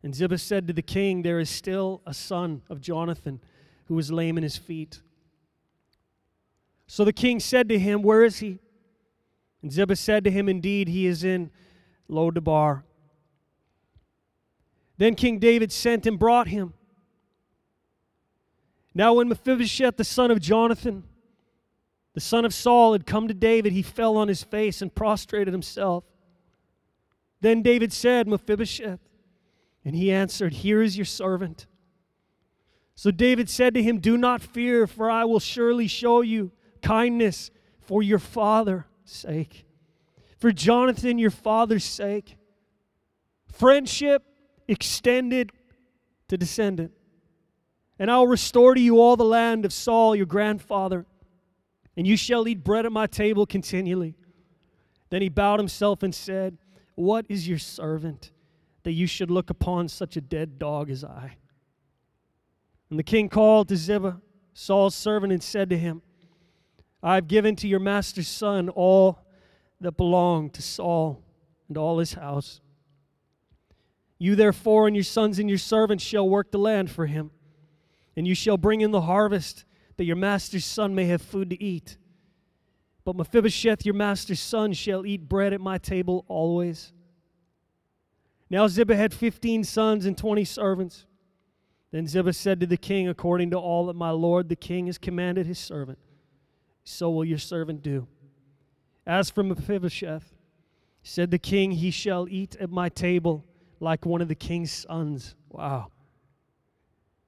And 0.03 0.15
Ziba 0.15 0.39
said 0.39 0.67
to 0.67 0.73
the 0.73 0.83
king, 0.83 1.23
There 1.23 1.39
is 1.39 1.49
still 1.49 2.03
a 2.07 2.13
son 2.13 2.63
of 2.69 2.81
Jonathan 2.81 3.41
who 3.87 3.99
is 3.99 4.11
lame 4.11 4.39
in 4.39 4.43
his 4.43 4.57
feet. 4.57 5.01
So 6.87 7.05
the 7.05 7.13
king 7.13 7.39
said 7.39 7.69
to 7.69 7.79
him, 7.79 8.03
Where 8.03 8.25
is 8.25 8.39
he? 8.39 8.59
And 9.63 9.71
Ziba 9.71 9.97
said 9.97 10.25
to 10.25 10.31
him, 10.31 10.49
Indeed, 10.49 10.89
he 10.89 11.07
is 11.07 11.23
in 11.23 11.51
Lodabar. 12.11 12.83
Then 14.97 15.15
King 15.15 15.39
David 15.39 15.71
sent 15.73 16.07
and 16.07 16.19
brought 16.19 16.49
him. 16.49 16.73
Now, 18.95 19.15
when 19.15 19.29
Mephibosheth, 19.29 19.97
the 19.97 20.05
son 20.05 20.31
of 20.31 20.41
Jonathan, 20.41 21.05
the 22.15 22.21
son 22.21 22.45
of 22.45 22.55
Saul, 22.55 22.93
had 22.93 23.07
come 23.07 23.29
to 23.29 23.35
David, 23.35 23.73
he 23.73 23.83
fell 23.83 24.17
on 24.17 24.29
his 24.29 24.43
face 24.43 24.81
and 24.81 24.95
prostrated 24.95 25.53
himself. 25.53 26.05
Then 27.41 27.61
David 27.61 27.93
said, 27.93 28.27
Mephibosheth. 28.27 29.01
And 29.85 29.95
he 29.95 30.11
answered, 30.11 30.55
Here 30.55 30.81
is 30.81 30.97
your 30.97 31.05
servant. 31.05 31.67
So 32.95 33.11
David 33.11 33.51
said 33.51 33.75
to 33.75 33.83
him, 33.83 33.99
Do 33.99 34.17
not 34.17 34.43
fear, 34.43 34.87
for 34.87 35.11
I 35.11 35.25
will 35.25 35.41
surely 35.41 35.89
show 35.89 36.21
you 36.21 36.53
kindness 36.81 37.51
for 37.81 38.03
your 38.03 38.19
father's 38.19 38.85
sake, 39.05 39.67
for 40.39 40.53
Jonathan, 40.53 41.19
your 41.19 41.31
father's 41.31 41.85
sake. 41.85 42.37
Friendship 43.53 44.23
extended 44.69 45.53
to 46.29 46.37
descendant. 46.37 46.93
And 47.99 48.11
I 48.11 48.19
will 48.19 48.27
restore 48.27 48.75
to 48.75 48.81
you 48.81 49.01
all 49.01 49.17
the 49.17 49.25
land 49.25 49.65
of 49.65 49.73
Saul, 49.73 50.17
your 50.17 50.27
grandfather, 50.27 51.07
and 51.97 52.07
you 52.07 52.17
shall 52.17 52.47
eat 52.49 52.65
bread 52.65 52.87
at 52.87 52.93
my 52.93 53.07
table 53.07 53.47
continually. 53.47 54.17
Then 55.11 55.23
he 55.23 55.29
bowed 55.29 55.61
himself 55.61 56.03
and 56.03 56.15
said, 56.15 56.59
What 56.95 57.27
is 57.29 57.47
your 57.47 57.59
servant 57.59 58.33
that 58.83 58.93
you 58.93 59.07
should 59.07 59.31
look 59.31 59.51
upon 59.51 59.89
such 59.89 60.17
a 60.17 60.21
dead 60.21 60.59
dog 60.59 60.91
as 60.91 61.05
I? 61.05 61.37
And 62.91 62.99
the 62.99 63.05
king 63.05 63.29
called 63.29 63.69
to 63.69 63.77
Ziba, 63.77 64.21
Saul's 64.53 64.95
servant, 64.95 65.33
and 65.33 65.43
said 65.43 65.71
to 65.71 65.79
him, 65.79 66.03
I 67.03 67.17
have 67.17 67.29
given 67.29 67.55
to 67.57 67.69
your 67.69 67.81
master's 67.81 68.29
son 68.29 68.69
all 68.71 69.27
that 69.81 69.97
belonged 69.97 70.55
to 70.55 70.63
Saul 70.63 71.23
and 71.69 71.77
all 71.77 71.99
his 71.99 72.15
house. 72.15 72.61
You 74.19 74.37
therefore 74.37 74.87
and 74.87 74.97
your 74.97 75.05
sons 75.05 75.39
and 75.39 75.49
your 75.49 75.59
servants 75.59 76.03
shall 76.03 76.29
work 76.29 76.51
the 76.51 76.59
land 76.59 76.91
for 76.91 77.07
him, 77.07 77.31
and 78.17 78.27
you 78.27 78.35
shall 78.35 78.57
bring 78.57 78.81
in 78.81 78.91
the 78.91 79.03
harvest, 79.03 79.65
that 79.97 80.05
your 80.05 80.17
master's 80.17 80.65
son 80.65 80.95
may 80.95 81.07
have 81.07 81.23
food 81.23 81.51
to 81.51 81.63
eat. 81.63 81.97
But 83.05 83.17
Mephibosheth, 83.17 83.85
your 83.85 83.95
master's 83.95 84.41
son, 84.41 84.73
shall 84.73 85.05
eat 85.05 85.29
bread 85.29 85.53
at 85.53 85.61
my 85.61 85.79
table 85.79 86.25
always. 86.27 86.93
Now 88.51 88.67
Ziba 88.67 88.97
had 88.97 89.13
fifteen 89.13 89.65
sons 89.65 90.07
and 90.07 90.17
twenty 90.17 90.45
servants. 90.45 91.07
Then 91.91 92.07
Ziba 92.07 92.33
said 92.33 92.61
to 92.61 92.67
the 92.67 92.77
king, 92.77 93.09
According 93.09 93.51
to 93.51 93.59
all 93.59 93.87
that 93.87 93.95
my 93.95 94.11
lord 94.11 94.49
the 94.49 94.57
king 94.57 94.87
has 94.87 94.99
commanded 94.99 95.47
his 95.47 95.59
servant, 95.59 95.99
so 96.83 97.11
will 97.11 97.25
your 97.25 97.39
servant 97.39 97.83
do. 97.83 98.07
As 99.07 99.31
for 99.31 99.43
Mephibosheth, 99.43 100.35
said 101.03 101.31
the 101.31 101.39
king, 101.39 101.73
He 101.73 101.91
shall 101.91 102.27
eat 102.29 102.57
at 102.57 102.71
my 102.71 102.89
table 102.89 103.45
like 103.81 104.07
one 104.07 104.23
of 104.23 104.29
the 104.29 104.35
king's 104.35 104.73
sons. 104.73 105.37
Wow. 105.51 105.91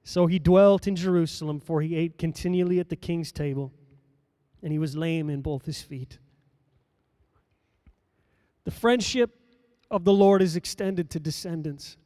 So 0.09 0.29
he 0.29 0.38
dwelt 0.38 0.87
in 0.87 0.95
Jerusalem, 0.95 1.59
for 1.59 1.83
he 1.83 1.97
ate 1.97 2.16
continually 2.16 2.79
at 2.79 2.90
the 2.90 2.97
king's 2.97 3.33
table, 3.33 3.73
and 4.62 4.71
he 4.71 4.79
was 4.79 4.97
lame 4.97 5.29
in 5.29 5.42
both 5.42 5.66
his 5.66 5.83
feet. 5.83 6.21
The 8.62 8.71
friendship 8.71 9.37
of 9.90 10.05
the 10.05 10.12
Lord 10.12 10.42
is 10.42 10.55
extended 10.55 11.11
to 11.11 11.19
descendants. 11.19 11.97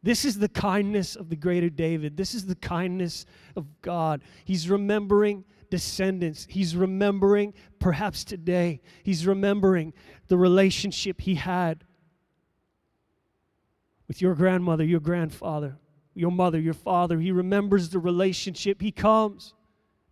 This 0.00 0.24
is 0.24 0.38
the 0.38 0.48
kindness 0.48 1.16
of 1.16 1.28
the 1.28 1.34
greater 1.34 1.68
David. 1.68 2.16
This 2.16 2.34
is 2.34 2.46
the 2.46 2.54
kindness 2.54 3.26
of 3.56 3.66
God. 3.82 4.22
He's 4.44 4.70
remembering 4.70 5.44
descendants. 5.70 6.46
He's 6.48 6.76
remembering, 6.76 7.52
perhaps 7.80 8.22
today, 8.22 8.80
he's 9.02 9.26
remembering 9.26 9.92
the 10.28 10.36
relationship 10.36 11.20
he 11.20 11.34
had 11.34 11.82
with 14.06 14.22
your 14.22 14.36
grandmother, 14.36 14.84
your 14.84 15.00
grandfather, 15.00 15.78
your 16.14 16.30
mother, 16.30 16.58
your 16.58 16.74
father. 16.74 17.18
He 17.20 17.32
remembers 17.32 17.90
the 17.90 17.98
relationship. 17.98 18.80
He 18.80 18.92
comes. 18.92 19.54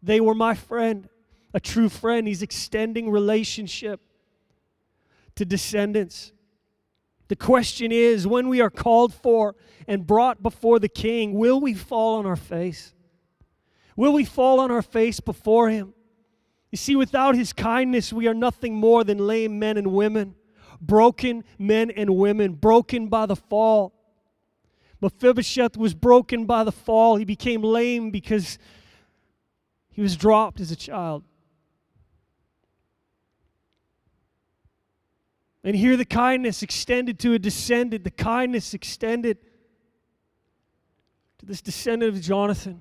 They 0.02 0.20
were 0.20 0.34
my 0.34 0.54
friend, 0.54 1.08
a 1.54 1.60
true 1.60 1.88
friend. 1.88 2.26
He's 2.26 2.42
extending 2.42 3.10
relationship 3.10 4.00
to 5.36 5.44
descendants. 5.44 6.32
The 7.28 7.36
question 7.36 7.92
is 7.92 8.26
when 8.26 8.48
we 8.48 8.60
are 8.60 8.70
called 8.70 9.14
for 9.14 9.54
and 9.88 10.06
brought 10.06 10.42
before 10.42 10.78
the 10.78 10.88
king, 10.88 11.34
will 11.34 11.60
we 11.60 11.74
fall 11.74 12.18
on 12.18 12.26
our 12.26 12.36
face? 12.36 12.92
Will 13.96 14.12
we 14.12 14.24
fall 14.24 14.60
on 14.60 14.70
our 14.70 14.82
face 14.82 15.20
before 15.20 15.70
him? 15.70 15.94
You 16.70 16.78
see, 16.78 16.96
without 16.96 17.34
his 17.34 17.52
kindness, 17.52 18.12
we 18.12 18.26
are 18.26 18.34
nothing 18.34 18.74
more 18.74 19.04
than 19.04 19.18
lame 19.18 19.58
men 19.58 19.76
and 19.76 19.92
women 19.92 20.34
broken 20.82 21.44
men 21.58 21.90
and 21.90 22.10
women, 22.16 22.54
broken 22.54 23.08
by 23.08 23.26
the 23.26 23.36
fall. 23.36 23.94
Mephibosheth 25.02 25.76
was 25.76 25.94
broken 25.94 26.46
by 26.46 26.62
the 26.62 26.70
fall. 26.70 27.16
He 27.16 27.24
became 27.24 27.62
lame 27.62 28.12
because 28.12 28.56
he 29.90 30.00
was 30.00 30.16
dropped 30.16 30.60
as 30.60 30.70
a 30.70 30.76
child. 30.76 31.24
And 35.64 35.74
here 35.74 35.96
the 35.96 36.04
kindness 36.04 36.62
extended 36.62 37.18
to 37.20 37.34
a 37.34 37.38
descendant, 37.38 38.04
the 38.04 38.10
kindness 38.10 38.74
extended 38.74 39.38
to 41.38 41.46
this 41.46 41.60
descendant 41.60 42.14
of 42.14 42.22
Jonathan. 42.22 42.80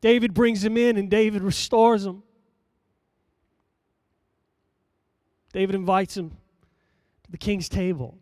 David 0.00 0.34
brings 0.34 0.64
him 0.64 0.76
in 0.76 0.96
and 0.96 1.10
David 1.10 1.42
restores 1.42 2.04
him. 2.04 2.22
David 5.52 5.74
invites 5.74 6.16
him 6.16 6.30
to 7.24 7.30
the 7.30 7.38
king's 7.38 7.68
table. 7.68 8.18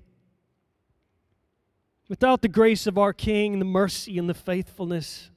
Without 2.11 2.43
the 2.43 2.49
grace 2.49 2.89
of 2.89 2.99
our 2.99 3.13
king, 3.13 3.61
the 3.61 3.65
mercy 3.65 4.19
and 4.19 4.29
the 4.29 4.35
faithfulness, 4.35 5.31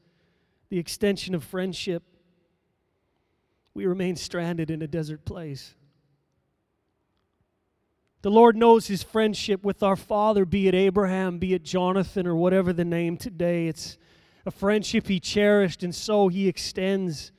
the 0.69 0.79
extension 0.79 1.35
of 1.35 1.43
friendship, 1.43 2.01
we 3.75 3.85
remain 3.85 4.15
stranded 4.15 4.71
in 4.71 4.81
a 4.81 4.87
desert 4.87 5.23
place. 5.23 5.75
The 8.23 8.31
Lord 8.31 8.57
knows 8.57 8.87
his 8.87 9.03
friendship 9.03 9.63
with 9.63 9.83
our 9.83 9.95
father, 9.95 10.45
be 10.45 10.67
it 10.67 10.73
Abraham, 10.73 11.37
be 11.37 11.53
it 11.53 11.61
Jonathan, 11.61 12.25
or 12.25 12.35
whatever 12.35 12.73
the 12.73 12.83
name 12.83 13.17
today. 13.17 13.67
It's 13.67 13.99
a 14.43 14.49
friendship 14.49 15.07
he 15.07 15.19
cherished, 15.19 15.83
and 15.83 15.93
so 15.93 16.27
he 16.27 16.47
extends 16.47 17.31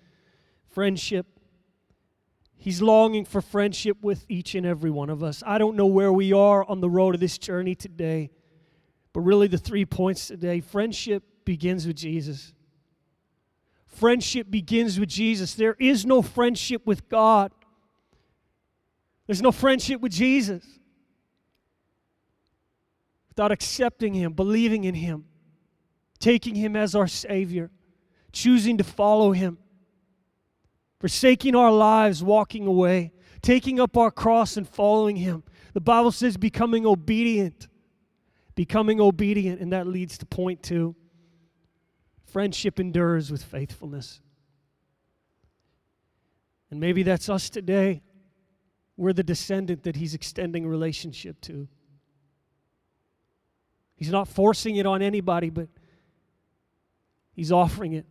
friendship 0.69 1.27
He's 2.57 2.81
longing 2.81 3.27
for 3.27 3.43
friendship 3.43 3.99
with 4.01 4.25
each 4.27 4.55
and 4.55 4.65
every 4.65 4.91
one 4.91 5.11
of 5.11 5.23
us. 5.23 5.43
I 5.47 5.59
don't 5.59 5.77
know 5.77 5.85
where 5.85 6.11
we 6.11 6.33
are 6.33 6.65
on 6.65 6.81
the 6.81 6.89
road 6.89 7.15
of 7.15 7.21
this 7.21 7.37
journey 7.37 7.75
today, 7.75 8.31
but 9.15 9.21
really 9.21 9.47
the 9.47 9.57
three 9.57 9.87
points 9.87 10.27
today 10.27 10.61
friendship 10.61 11.23
begins 11.47 11.87
with 11.87 11.97
Jesus. 11.97 12.53
Friendship 13.87 14.51
begins 14.51 14.99
with 14.99 15.09
Jesus. 15.09 15.55
There 15.55 15.77
is 15.79 16.05
no 16.05 16.21
friendship 16.21 16.85
with 16.85 17.09
God. 17.09 17.53
There's 19.27 19.41
no 19.41 19.53
friendship 19.53 20.01
with 20.01 20.13
Jesus 20.13 20.67
without 23.29 23.53
accepting 23.53 24.15
Him, 24.15 24.33
believing 24.33 24.85
in 24.85 24.95
Him, 24.95 25.27
taking 26.19 26.57
Him 26.57 26.75
as 26.75 26.97
our 26.97 27.07
Savior, 27.07 27.71
choosing 28.33 28.79
to 28.79 28.85
follow 28.85 29.31
Him, 29.31 29.59
forsaking 30.99 31.55
our 31.55 31.73
lives, 31.73 32.23
walking 32.23 32.67
away, 32.67 33.13
taking 33.43 33.79
up 33.79 33.97
our 33.97 34.11
cross 34.11 34.57
and 34.57 34.69
following 34.69 35.17
Him. 35.17 35.45
The 35.73 35.81
Bible 35.81 36.11
says 36.11 36.37
becoming 36.37 36.85
obedient. 36.85 37.69
Becoming 38.55 39.01
obedient, 39.01 39.61
and 39.61 39.73
that 39.73 39.87
leads 39.87 40.19
to 40.19 40.27
point 40.27 40.63
two 40.63 40.95
friendship 42.35 42.81
endures 42.81 43.31
with 43.31 43.45
faithfulness. 43.45 44.21
And 46.69 46.81
maybe 46.81 47.05
that's 47.05 47.29
us 47.29 47.49
today. 47.49 48.03
We're 48.97 49.13
the 49.13 49.23
descendant 49.23 49.85
that 49.85 49.95
He's 49.95 50.15
extending 50.15 50.67
relationship 50.67 51.41
to. 51.43 51.69
He's 53.95 54.11
not 54.11 54.27
forcing 54.27 54.75
it 54.77 54.85
on 54.85 55.01
anybody, 55.01 55.51
but 55.51 55.69
He's 57.33 57.53
offering 57.53 57.93
it. 57.93 58.07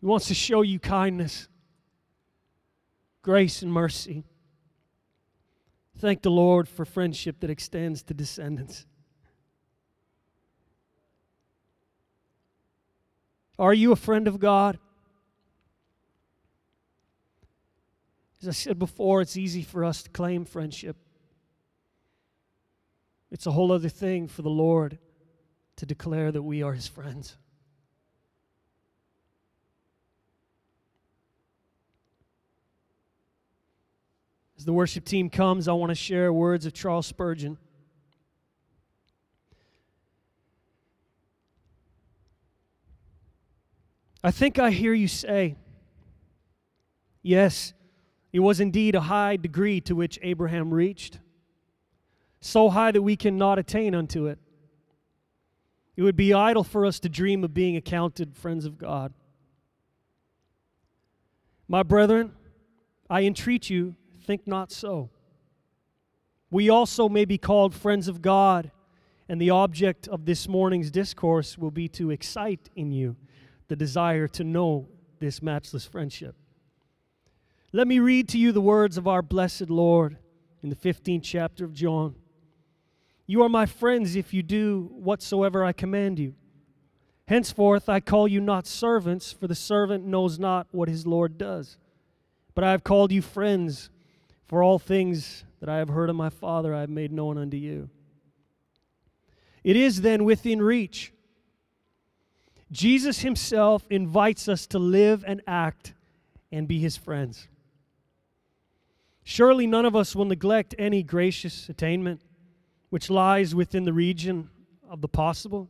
He 0.00 0.06
wants 0.06 0.28
to 0.28 0.34
show 0.34 0.62
you 0.62 0.78
kindness 0.78 1.48
grace 3.22 3.62
and 3.62 3.72
mercy. 3.72 4.24
Thank 5.98 6.22
the 6.22 6.30
Lord 6.30 6.68
for 6.68 6.84
friendship 6.84 7.40
that 7.40 7.50
extends 7.50 8.04
to 8.04 8.14
descendants. 8.14 8.86
Are 13.58 13.74
you 13.74 13.90
a 13.90 13.96
friend 13.96 14.28
of 14.28 14.38
God? 14.38 14.78
As 18.40 18.46
I 18.46 18.52
said 18.52 18.78
before, 18.78 19.20
it's 19.20 19.36
easy 19.36 19.62
for 19.62 19.84
us 19.84 20.04
to 20.04 20.10
claim 20.10 20.44
friendship. 20.44 20.96
It's 23.32 23.46
a 23.46 23.50
whole 23.50 23.72
other 23.72 23.88
thing 23.88 24.28
for 24.28 24.42
the 24.42 24.48
Lord 24.48 24.98
to 25.76 25.86
declare 25.86 26.30
that 26.30 26.42
we 26.42 26.62
are 26.62 26.74
his 26.74 26.86
friends. 26.86 27.36
As 34.58 34.64
the 34.64 34.72
worship 34.72 35.04
team 35.04 35.30
comes, 35.30 35.68
I 35.68 35.72
want 35.72 35.90
to 35.90 35.94
share 35.94 36.32
words 36.32 36.66
of 36.66 36.72
Charles 36.72 37.06
Spurgeon. 37.06 37.58
I 44.24 44.32
think 44.32 44.58
I 44.58 44.70
hear 44.72 44.92
you 44.92 45.06
say, 45.06 45.54
Yes, 47.22 47.72
it 48.32 48.40
was 48.40 48.58
indeed 48.58 48.94
a 48.94 49.00
high 49.00 49.36
degree 49.36 49.80
to 49.82 49.94
which 49.94 50.18
Abraham 50.22 50.74
reached, 50.74 51.18
so 52.40 52.68
high 52.68 52.90
that 52.90 53.02
we 53.02 53.16
cannot 53.16 53.58
attain 53.58 53.94
unto 53.94 54.26
it. 54.26 54.38
It 55.96 56.02
would 56.02 56.16
be 56.16 56.32
idle 56.34 56.64
for 56.64 56.84
us 56.84 56.98
to 57.00 57.08
dream 57.08 57.44
of 57.44 57.54
being 57.54 57.76
accounted 57.76 58.36
friends 58.36 58.64
of 58.64 58.78
God. 58.78 59.12
My 61.68 61.82
brethren, 61.82 62.32
I 63.10 63.22
entreat 63.22 63.68
you 63.70 63.94
Think 64.28 64.46
not 64.46 64.70
so. 64.70 65.08
We 66.50 66.68
also 66.68 67.08
may 67.08 67.24
be 67.24 67.38
called 67.38 67.74
friends 67.74 68.08
of 68.08 68.20
God, 68.20 68.70
and 69.26 69.40
the 69.40 69.48
object 69.48 70.06
of 70.06 70.26
this 70.26 70.46
morning's 70.46 70.90
discourse 70.90 71.56
will 71.56 71.70
be 71.70 71.88
to 71.88 72.10
excite 72.10 72.68
in 72.76 72.92
you 72.92 73.16
the 73.68 73.74
desire 73.74 74.28
to 74.28 74.44
know 74.44 74.86
this 75.18 75.40
matchless 75.40 75.86
friendship. 75.86 76.36
Let 77.72 77.88
me 77.88 78.00
read 78.00 78.28
to 78.28 78.38
you 78.38 78.52
the 78.52 78.60
words 78.60 78.98
of 78.98 79.08
our 79.08 79.22
blessed 79.22 79.70
Lord 79.70 80.18
in 80.62 80.68
the 80.68 80.76
15th 80.76 81.22
chapter 81.22 81.64
of 81.64 81.72
John. 81.72 82.14
You 83.26 83.42
are 83.42 83.48
my 83.48 83.64
friends 83.64 84.14
if 84.14 84.34
you 84.34 84.42
do 84.42 84.90
whatsoever 84.92 85.64
I 85.64 85.72
command 85.72 86.18
you. 86.18 86.34
Henceforth 87.28 87.88
I 87.88 88.00
call 88.00 88.28
you 88.28 88.42
not 88.42 88.66
servants, 88.66 89.32
for 89.32 89.46
the 89.46 89.54
servant 89.54 90.04
knows 90.04 90.38
not 90.38 90.66
what 90.70 90.90
his 90.90 91.06
Lord 91.06 91.38
does. 91.38 91.78
But 92.54 92.64
I 92.64 92.72
have 92.72 92.84
called 92.84 93.10
you 93.10 93.22
friends. 93.22 93.88
For 94.48 94.62
all 94.62 94.78
things 94.78 95.44
that 95.60 95.68
I 95.68 95.76
have 95.76 95.90
heard 95.90 96.08
of 96.08 96.16
my 96.16 96.30
Father, 96.30 96.74
I 96.74 96.80
have 96.80 96.90
made 96.90 97.12
known 97.12 97.36
unto 97.36 97.56
you. 97.56 97.90
It 99.62 99.76
is 99.76 100.00
then 100.00 100.24
within 100.24 100.62
reach. 100.62 101.12
Jesus 102.72 103.20
himself 103.20 103.86
invites 103.90 104.48
us 104.48 104.66
to 104.68 104.78
live 104.78 105.22
and 105.26 105.42
act 105.46 105.92
and 106.50 106.66
be 106.66 106.78
his 106.78 106.96
friends. 106.96 107.48
Surely 109.22 109.66
none 109.66 109.84
of 109.84 109.94
us 109.94 110.16
will 110.16 110.24
neglect 110.24 110.74
any 110.78 111.02
gracious 111.02 111.68
attainment 111.68 112.22
which 112.88 113.10
lies 113.10 113.54
within 113.54 113.84
the 113.84 113.92
region 113.92 114.48
of 114.88 115.02
the 115.02 115.08
possible. 115.08 115.68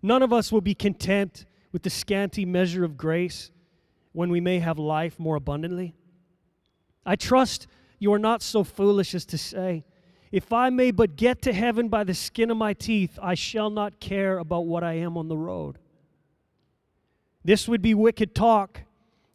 None 0.00 0.22
of 0.22 0.32
us 0.32 0.50
will 0.50 0.62
be 0.62 0.74
content 0.74 1.44
with 1.72 1.82
the 1.82 1.90
scanty 1.90 2.46
measure 2.46 2.84
of 2.84 2.96
grace 2.96 3.50
when 4.12 4.30
we 4.30 4.40
may 4.40 4.60
have 4.60 4.78
life 4.78 5.18
more 5.18 5.36
abundantly. 5.36 5.94
I 7.04 7.16
trust 7.16 7.66
you 7.98 8.12
are 8.12 8.18
not 8.18 8.42
so 8.42 8.64
foolish 8.64 9.14
as 9.14 9.24
to 9.26 9.38
say, 9.38 9.84
If 10.30 10.52
I 10.52 10.70
may 10.70 10.90
but 10.90 11.16
get 11.16 11.42
to 11.42 11.52
heaven 11.52 11.88
by 11.88 12.04
the 12.04 12.14
skin 12.14 12.50
of 12.50 12.56
my 12.56 12.74
teeth, 12.74 13.18
I 13.20 13.34
shall 13.34 13.70
not 13.70 14.00
care 14.00 14.38
about 14.38 14.66
what 14.66 14.84
I 14.84 14.94
am 14.94 15.16
on 15.16 15.28
the 15.28 15.36
road. 15.36 15.78
This 17.44 17.66
would 17.66 17.82
be 17.82 17.94
wicked 17.94 18.34
talk, 18.34 18.82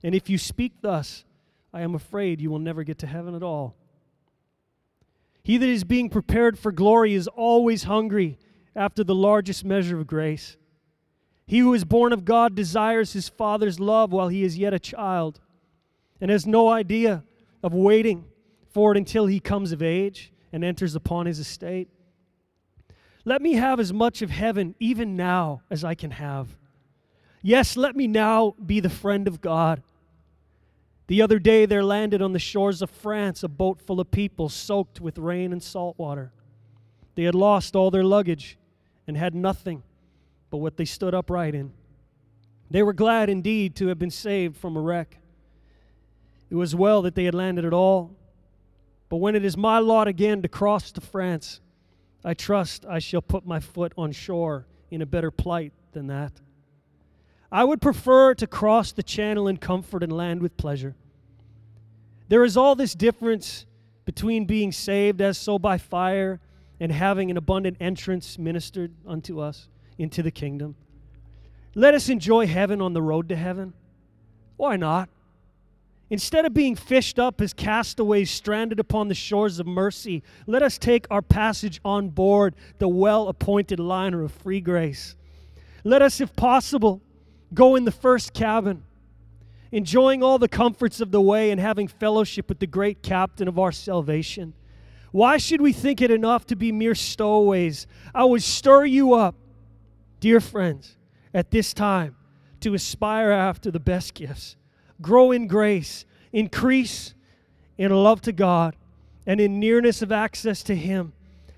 and 0.04 0.14
if 0.14 0.30
you 0.30 0.38
speak 0.38 0.74
thus, 0.82 1.26
I 1.74 1.82
am 1.82 1.96
afraid 1.96 2.42
you 2.42 2.52
will 2.52 2.60
never 2.60 2.84
get 2.84 3.00
to 3.00 3.08
heaven 3.08 3.36
at 3.36 3.44
all. 3.44 3.76
He 5.44 5.58
that 5.58 5.68
is 5.68 5.84
being 5.84 6.10
prepared 6.10 6.58
for 6.58 6.72
glory 6.72 7.14
is 7.16 7.28
always 7.28 7.84
hungry 7.84 8.38
after 8.76 9.04
the 9.04 9.16
largest 9.16 9.66
measure 9.66 10.00
of 10.00 10.08
grace. 10.08 10.58
He 11.46 11.60
who 11.60 11.74
is 11.74 11.84
born 11.84 12.14
of 12.14 12.24
God 12.24 12.56
desires 12.56 13.14
his 13.14 13.28
father's 13.28 13.80
love 13.80 14.14
while 14.14 14.30
he 14.30 14.44
is 14.44 14.58
yet 14.58 14.74
a 14.74 14.80
child 14.80 15.42
and 16.22 16.32
has 16.32 16.46
no 16.46 16.70
idea 16.70 17.24
of 17.62 17.74
waiting 17.74 18.26
for 18.74 18.92
it 18.92 18.98
until 18.98 19.28
he 19.28 19.40
comes 19.40 19.72
of 19.72 19.82
age 19.82 20.34
and 20.52 20.64
enters 20.64 20.96
upon 20.96 21.28
his 21.28 21.40
estate. 21.40 21.88
Let 23.24 23.42
me 23.42 23.54
have 23.54 23.80
as 23.80 23.94
much 23.94 24.22
of 24.22 24.32
heaven 24.32 24.76
even 24.80 25.16
now 25.16 25.62
as 25.70 25.84
I 25.84 25.96
can 25.96 26.12
have. 26.12 26.58
Yes, 27.42 27.78
let 27.78 27.96
me 27.96 28.08
now 28.08 28.56
be 28.66 28.80
the 28.80 28.90
friend 28.90 29.28
of 29.28 29.42
God. 29.42 29.82
The 31.08 31.22
other 31.22 31.40
day 31.40 31.66
there 31.66 31.84
landed 31.84 32.22
on 32.22 32.34
the 32.34 32.40
shores 32.40 32.82
of 32.82 32.90
France 32.90 33.44
a 33.44 33.48
boat 33.48 33.80
full 33.80 34.00
of 34.00 34.12
people 34.12 34.50
soaked 34.50 35.00
with 35.00 35.18
rain 35.18 35.52
and 35.52 35.62
salt 35.62 35.98
water. 35.98 36.32
They 37.16 37.24
had 37.24 37.36
lost 37.36 37.76
all 37.76 37.92
their 37.92 38.04
luggage 38.04 38.58
and 39.08 39.16
had 39.16 39.36
nothing 39.36 39.84
but 40.50 40.58
what 40.58 40.78
they 40.78 40.86
stood 40.86 41.14
upright 41.14 41.54
in. 41.54 41.74
They 42.72 42.82
were 42.82 42.94
glad 42.94 43.30
indeed 43.30 43.76
to 43.76 43.88
have 43.88 44.00
been 44.00 44.10
saved 44.10 44.58
from 44.58 44.76
a 44.76 44.82
wreck. 44.82 45.20
It 46.50 46.56
was 46.56 46.76
well 46.76 47.02
that 47.04 47.16
they 47.16 47.26
had 47.26 47.36
landed 47.36 47.66
at 47.66 47.74
all 47.74 48.16
but 49.14 49.20
when 49.20 49.36
it 49.36 49.46
is 49.46 49.56
my 49.56 49.78
lot 49.78 50.08
again 50.08 50.42
to 50.42 50.48
cross 50.48 50.92
to 50.92 51.00
France, 51.00 51.62
I 52.26 52.34
trust 52.34 52.84
I 52.84 52.98
shall 52.98 53.22
put 53.22 53.46
my 53.46 53.60
foot 53.60 53.94
on 53.96 54.12
shore 54.12 54.66
in 54.90 55.04
a 55.04 55.06
better 55.06 55.30
plight 55.30 55.72
than 55.92 56.08
that. 56.08 56.42
I 57.52 57.64
would 57.64 57.80
prefer 57.80 58.34
to 58.34 58.48
cross 58.48 58.92
the 58.92 59.04
channel 59.04 59.48
in 59.48 59.58
comfort 59.58 60.02
and 60.02 60.12
land 60.12 60.42
with 60.42 60.58
pleasure. 60.58 60.96
There 62.28 62.44
is 62.44 62.58
all 62.58 62.74
this 62.74 62.96
difference 62.96 63.68
between 64.04 64.46
being 64.46 64.72
saved 64.72 65.22
as 65.22 65.38
so 65.38 65.60
by 65.60 65.78
fire 65.78 66.40
and 66.80 66.92
having 66.92 67.30
an 67.30 67.38
abundant 67.38 67.78
entrance 67.80 68.40
ministered 68.40 68.96
unto 69.06 69.40
us 69.40 69.70
into 70.00 70.24
the 70.24 70.32
kingdom. 70.32 70.74
Let 71.76 71.94
us 71.94 72.10
enjoy 72.10 72.48
heaven 72.48 72.82
on 72.82 72.94
the 72.94 73.02
road 73.04 73.30
to 73.30 73.36
heaven. 73.36 73.74
Why 74.58 74.76
not? 74.76 75.08
Instead 76.14 76.46
of 76.46 76.54
being 76.54 76.76
fished 76.76 77.18
up 77.18 77.42
as 77.42 77.56
castaways 77.56 78.30
stranded 78.30 78.80
upon 78.80 79.08
the 79.08 79.16
shores 79.16 79.60
of 79.60 79.66
mercy, 79.66 80.22
let 80.46 80.62
us 80.62 80.78
take 80.78 81.08
our 81.10 81.24
passage 81.24 81.82
on 81.84 82.08
board 82.08 82.54
the 82.78 82.88
well 82.88 83.30
appointed 83.30 83.80
liner 83.80 84.22
of 84.22 84.32
free 84.32 84.62
grace. 84.62 85.16
Let 85.84 86.04
us, 86.04 86.22
if 86.22 86.36
possible, 86.36 87.02
go 87.52 87.76
in 87.76 87.86
the 87.86 87.92
first 87.92 88.32
cabin, 88.32 88.84
enjoying 89.72 90.22
all 90.22 90.38
the 90.38 90.48
comforts 90.48 91.02
of 91.02 91.10
the 91.10 91.20
way 91.20 91.50
and 91.50 91.60
having 91.60 91.88
fellowship 91.88 92.48
with 92.48 92.60
the 92.60 92.68
great 92.68 93.02
captain 93.02 93.48
of 93.48 93.58
our 93.58 93.72
salvation. 93.72 94.54
Why 95.12 95.38
should 95.38 95.62
we 95.62 95.74
think 95.74 96.00
it 96.00 96.12
enough 96.12 96.46
to 96.46 96.56
be 96.56 96.72
mere 96.72 96.94
stowaways? 96.94 97.88
I 98.14 98.26
would 98.26 98.44
stir 98.44 98.86
you 98.86 99.16
up, 99.16 99.34
dear 100.20 100.40
friends, 100.40 100.96
at 101.34 101.50
this 101.50 101.74
time 101.74 102.16
to 102.60 102.76
aspire 102.76 103.32
after 103.32 103.72
the 103.72 103.80
best 103.80 104.14
gifts 104.14 104.58
grow 105.04 105.32
in 105.32 105.46
grace, 105.46 106.06
increase 106.32 107.14
in 107.78 107.92
love 107.92 108.22
to 108.22 108.32
God, 108.32 108.76
and 109.28 109.40
in 109.40 109.60
nearness 109.60 110.02
of 110.02 110.12
access 110.12 110.64
to 110.64 110.76
Him. 110.76 111.14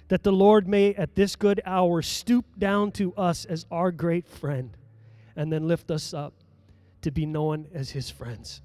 that 0.07 0.23
the 0.23 0.31
Lord 0.31 0.67
may 0.67 0.93
at 0.93 1.15
this 1.15 1.35
good 1.35 1.61
hour 1.65 2.01
stoop 2.01 2.45
down 2.59 2.91
to 2.93 3.13
us 3.15 3.45
as 3.45 3.65
our 3.71 3.91
great 3.91 4.27
friend 4.27 4.77
and 5.35 5.51
then 5.51 5.67
lift 5.67 5.89
us 5.89 6.13
up 6.13 6.33
to 7.01 7.11
be 7.11 7.25
known 7.25 7.67
as 7.73 7.89
his 7.91 8.09
friends. 8.09 8.61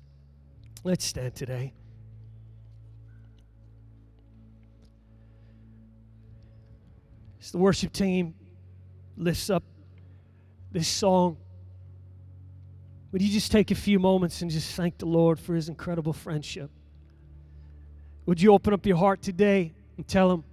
Let's 0.85 1.05
stand 1.05 1.35
today. 1.35 1.73
As 7.41 7.53
the 7.53 7.59
worship 7.59 7.93
team 7.93 8.35
lifts 9.17 9.49
up 9.49 9.65
this 10.73 10.89
song, 10.89 11.39
would 13.13 13.23
you 13.23 13.29
just 13.29 13.51
take 13.51 13.71
a 13.71 13.75
few 13.75 13.99
moments 13.99 14.43
and 14.43 14.51
just 14.51 14.75
thank 14.75 14.99
the 14.99 15.07
Lord 15.07 15.39
for 15.41 15.55
his 15.55 15.69
incredible 15.69 16.13
friendship? 16.13 16.71
Would 18.27 18.41
you 18.41 18.53
open 18.53 18.73
up 18.73 18.87
your 18.87 18.97
heart 18.97 19.23
today 19.23 19.73
and 19.97 20.07
tell 20.07 20.31
him, 20.31 20.45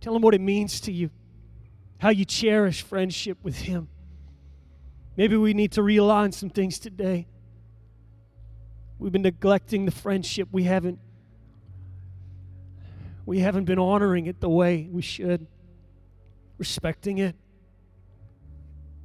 tell 0.00 0.16
him 0.16 0.22
what 0.22 0.34
it 0.34 0.40
means 0.40 0.80
to 0.82 0.92
you, 0.92 1.10
how 1.98 2.08
you 2.08 2.24
cherish 2.24 2.82
friendship 2.82 3.38
with 3.42 3.56
him? 3.56 3.88
Maybe 5.16 5.36
we 5.36 5.54
need 5.54 5.72
to 5.72 5.82
realign 5.82 6.32
some 6.32 6.50
things 6.50 6.78
today. 6.78 7.28
We've 8.98 9.12
been 9.12 9.22
neglecting 9.22 9.84
the 9.84 9.90
friendship. 9.92 10.48
We 10.50 10.64
haven't 10.64 10.98
we 13.26 13.38
haven't 13.40 13.66
been 13.66 13.78
honoring 13.78 14.26
it 14.26 14.40
the 14.40 14.48
way 14.48 14.88
we 14.90 15.02
should, 15.02 15.46
respecting 16.58 17.18
it. 17.18 17.36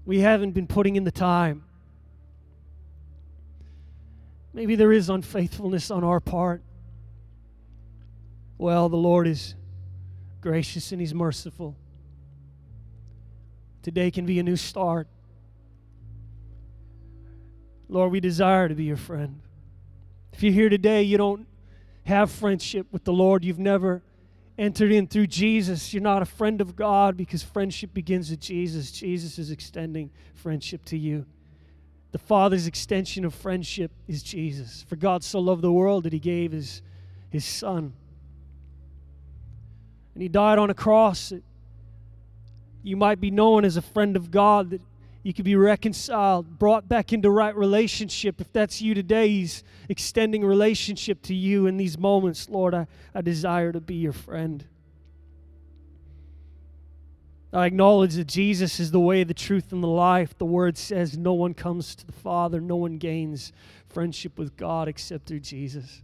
We 0.05 0.21
haven't 0.21 0.53
been 0.53 0.65
putting 0.65 0.95
in 0.95 1.03
the 1.03 1.11
time. 1.11 1.64
Maybe 4.55 4.75
there 4.75 4.93
is 4.93 5.09
unfaithfulness 5.09 5.91
on 5.91 6.05
our 6.05 6.21
part. 6.21 6.63
Well, 8.57 8.87
the 8.87 8.95
Lord 8.95 9.27
is 9.27 9.53
gracious 10.39 10.93
and 10.93 11.01
He's 11.01 11.13
merciful. 11.13 11.75
Today 13.83 14.11
can 14.11 14.25
be 14.25 14.39
a 14.39 14.43
new 14.43 14.55
start. 14.55 15.09
Lord, 17.89 18.13
we 18.13 18.21
desire 18.21 18.69
to 18.69 18.75
be 18.75 18.85
your 18.85 18.95
friend. 18.95 19.41
If 20.31 20.41
you're 20.41 20.53
here 20.53 20.69
today, 20.69 21.03
you 21.03 21.17
don't 21.17 21.47
have 22.05 22.31
friendship 22.31 22.87
with 22.93 23.03
the 23.03 23.11
Lord, 23.11 23.43
you've 23.43 23.59
never 23.59 24.03
entered 24.57 24.93
in 24.93 25.05
through 25.07 25.27
Jesus, 25.27 25.93
you're 25.93 26.01
not 26.01 26.21
a 26.21 26.25
friend 26.25 26.61
of 26.61 26.77
God 26.77 27.17
because 27.17 27.43
friendship 27.43 27.93
begins 27.93 28.29
with 28.29 28.39
Jesus. 28.39 28.89
Jesus 28.89 29.37
is 29.37 29.51
extending 29.51 30.11
friendship 30.33 30.85
to 30.85 30.97
you. 30.97 31.25
The 32.15 32.19
Father's 32.19 32.65
extension 32.65 33.25
of 33.25 33.35
friendship 33.35 33.91
is 34.07 34.23
Jesus. 34.23 34.85
For 34.87 34.95
God 34.95 35.21
so 35.21 35.41
loved 35.41 35.61
the 35.61 35.69
world 35.69 36.05
that 36.05 36.13
he 36.13 36.19
gave 36.19 36.53
his, 36.53 36.81
his 37.29 37.43
Son. 37.43 37.91
And 40.13 40.23
he 40.23 40.29
died 40.29 40.57
on 40.57 40.69
a 40.69 40.73
cross 40.73 41.33
you 42.85 42.95
might 42.95 43.19
be 43.19 43.31
known 43.31 43.65
as 43.65 43.77
a 43.77 43.81
friend 43.81 44.15
of 44.15 44.29
God, 44.29 44.69
that 44.69 44.81
you 45.23 45.33
could 45.33 45.43
be 45.43 45.55
reconciled, 45.55 46.59
brought 46.59 46.87
back 46.87 47.11
into 47.11 47.31
right 47.31 47.55
relationship. 47.55 48.39
If 48.39 48.53
that's 48.53 48.79
you 48.79 48.93
today, 48.93 49.27
He's 49.27 49.63
extending 49.89 50.45
relationship 50.45 51.23
to 51.23 51.33
you 51.33 51.65
in 51.65 51.77
these 51.77 51.97
moments. 51.97 52.47
Lord, 52.47 52.75
I, 52.75 52.85
I 53.15 53.21
desire 53.21 53.71
to 53.71 53.81
be 53.81 53.95
your 53.95 54.13
friend. 54.13 54.63
I 57.53 57.65
acknowledge 57.65 58.15
that 58.15 58.27
Jesus 58.27 58.79
is 58.79 58.91
the 58.91 58.99
way, 58.99 59.23
the 59.23 59.33
truth, 59.33 59.71
and 59.71 59.81
the 59.81 59.87
life. 59.87 60.37
The 60.37 60.45
Word 60.45 60.77
says 60.77 61.17
no 61.17 61.33
one 61.33 61.53
comes 61.53 61.95
to 61.95 62.05
the 62.05 62.11
Father, 62.11 62.59
no 62.59 62.75
one 62.75 62.97
gains 62.97 63.53
friendship 63.87 64.37
with 64.37 64.57
God 64.57 64.87
except 64.87 65.25
through 65.25 65.39
Jesus. 65.39 66.01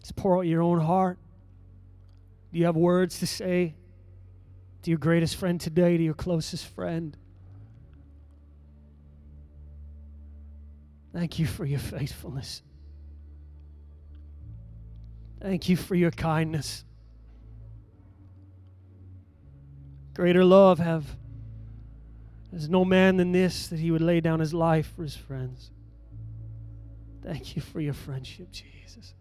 Just 0.00 0.14
pour 0.14 0.38
out 0.38 0.46
your 0.46 0.62
own 0.62 0.78
heart. 0.80 1.18
Do 2.52 2.58
you 2.58 2.66
have 2.66 2.76
words 2.76 3.18
to 3.18 3.26
say 3.26 3.74
to 4.82 4.90
your 4.90 4.98
greatest 4.98 5.36
friend 5.36 5.60
today, 5.60 5.96
to 5.96 6.02
your 6.02 6.14
closest 6.14 6.66
friend? 6.66 7.16
Thank 11.12 11.38
you 11.38 11.46
for 11.46 11.64
your 11.64 11.80
faithfulness. 11.80 12.62
Thank 15.40 15.68
you 15.68 15.76
for 15.76 15.94
your 15.94 16.10
kindness. 16.10 16.84
Greater 20.14 20.44
love 20.44 20.78
have 20.80 21.04
there's 22.50 22.68
no 22.68 22.84
man 22.84 23.18
than 23.18 23.32
this 23.32 23.68
that 23.68 23.78
he 23.78 23.90
would 23.90 24.00
lay 24.00 24.20
down 24.20 24.40
his 24.40 24.54
life 24.54 24.92
for 24.96 25.02
his 25.02 25.14
friends. 25.14 25.70
Thank 27.22 27.56
you 27.56 27.62
for 27.62 27.80
your 27.80 27.92
friendship, 27.92 28.50
Jesus. 28.50 29.14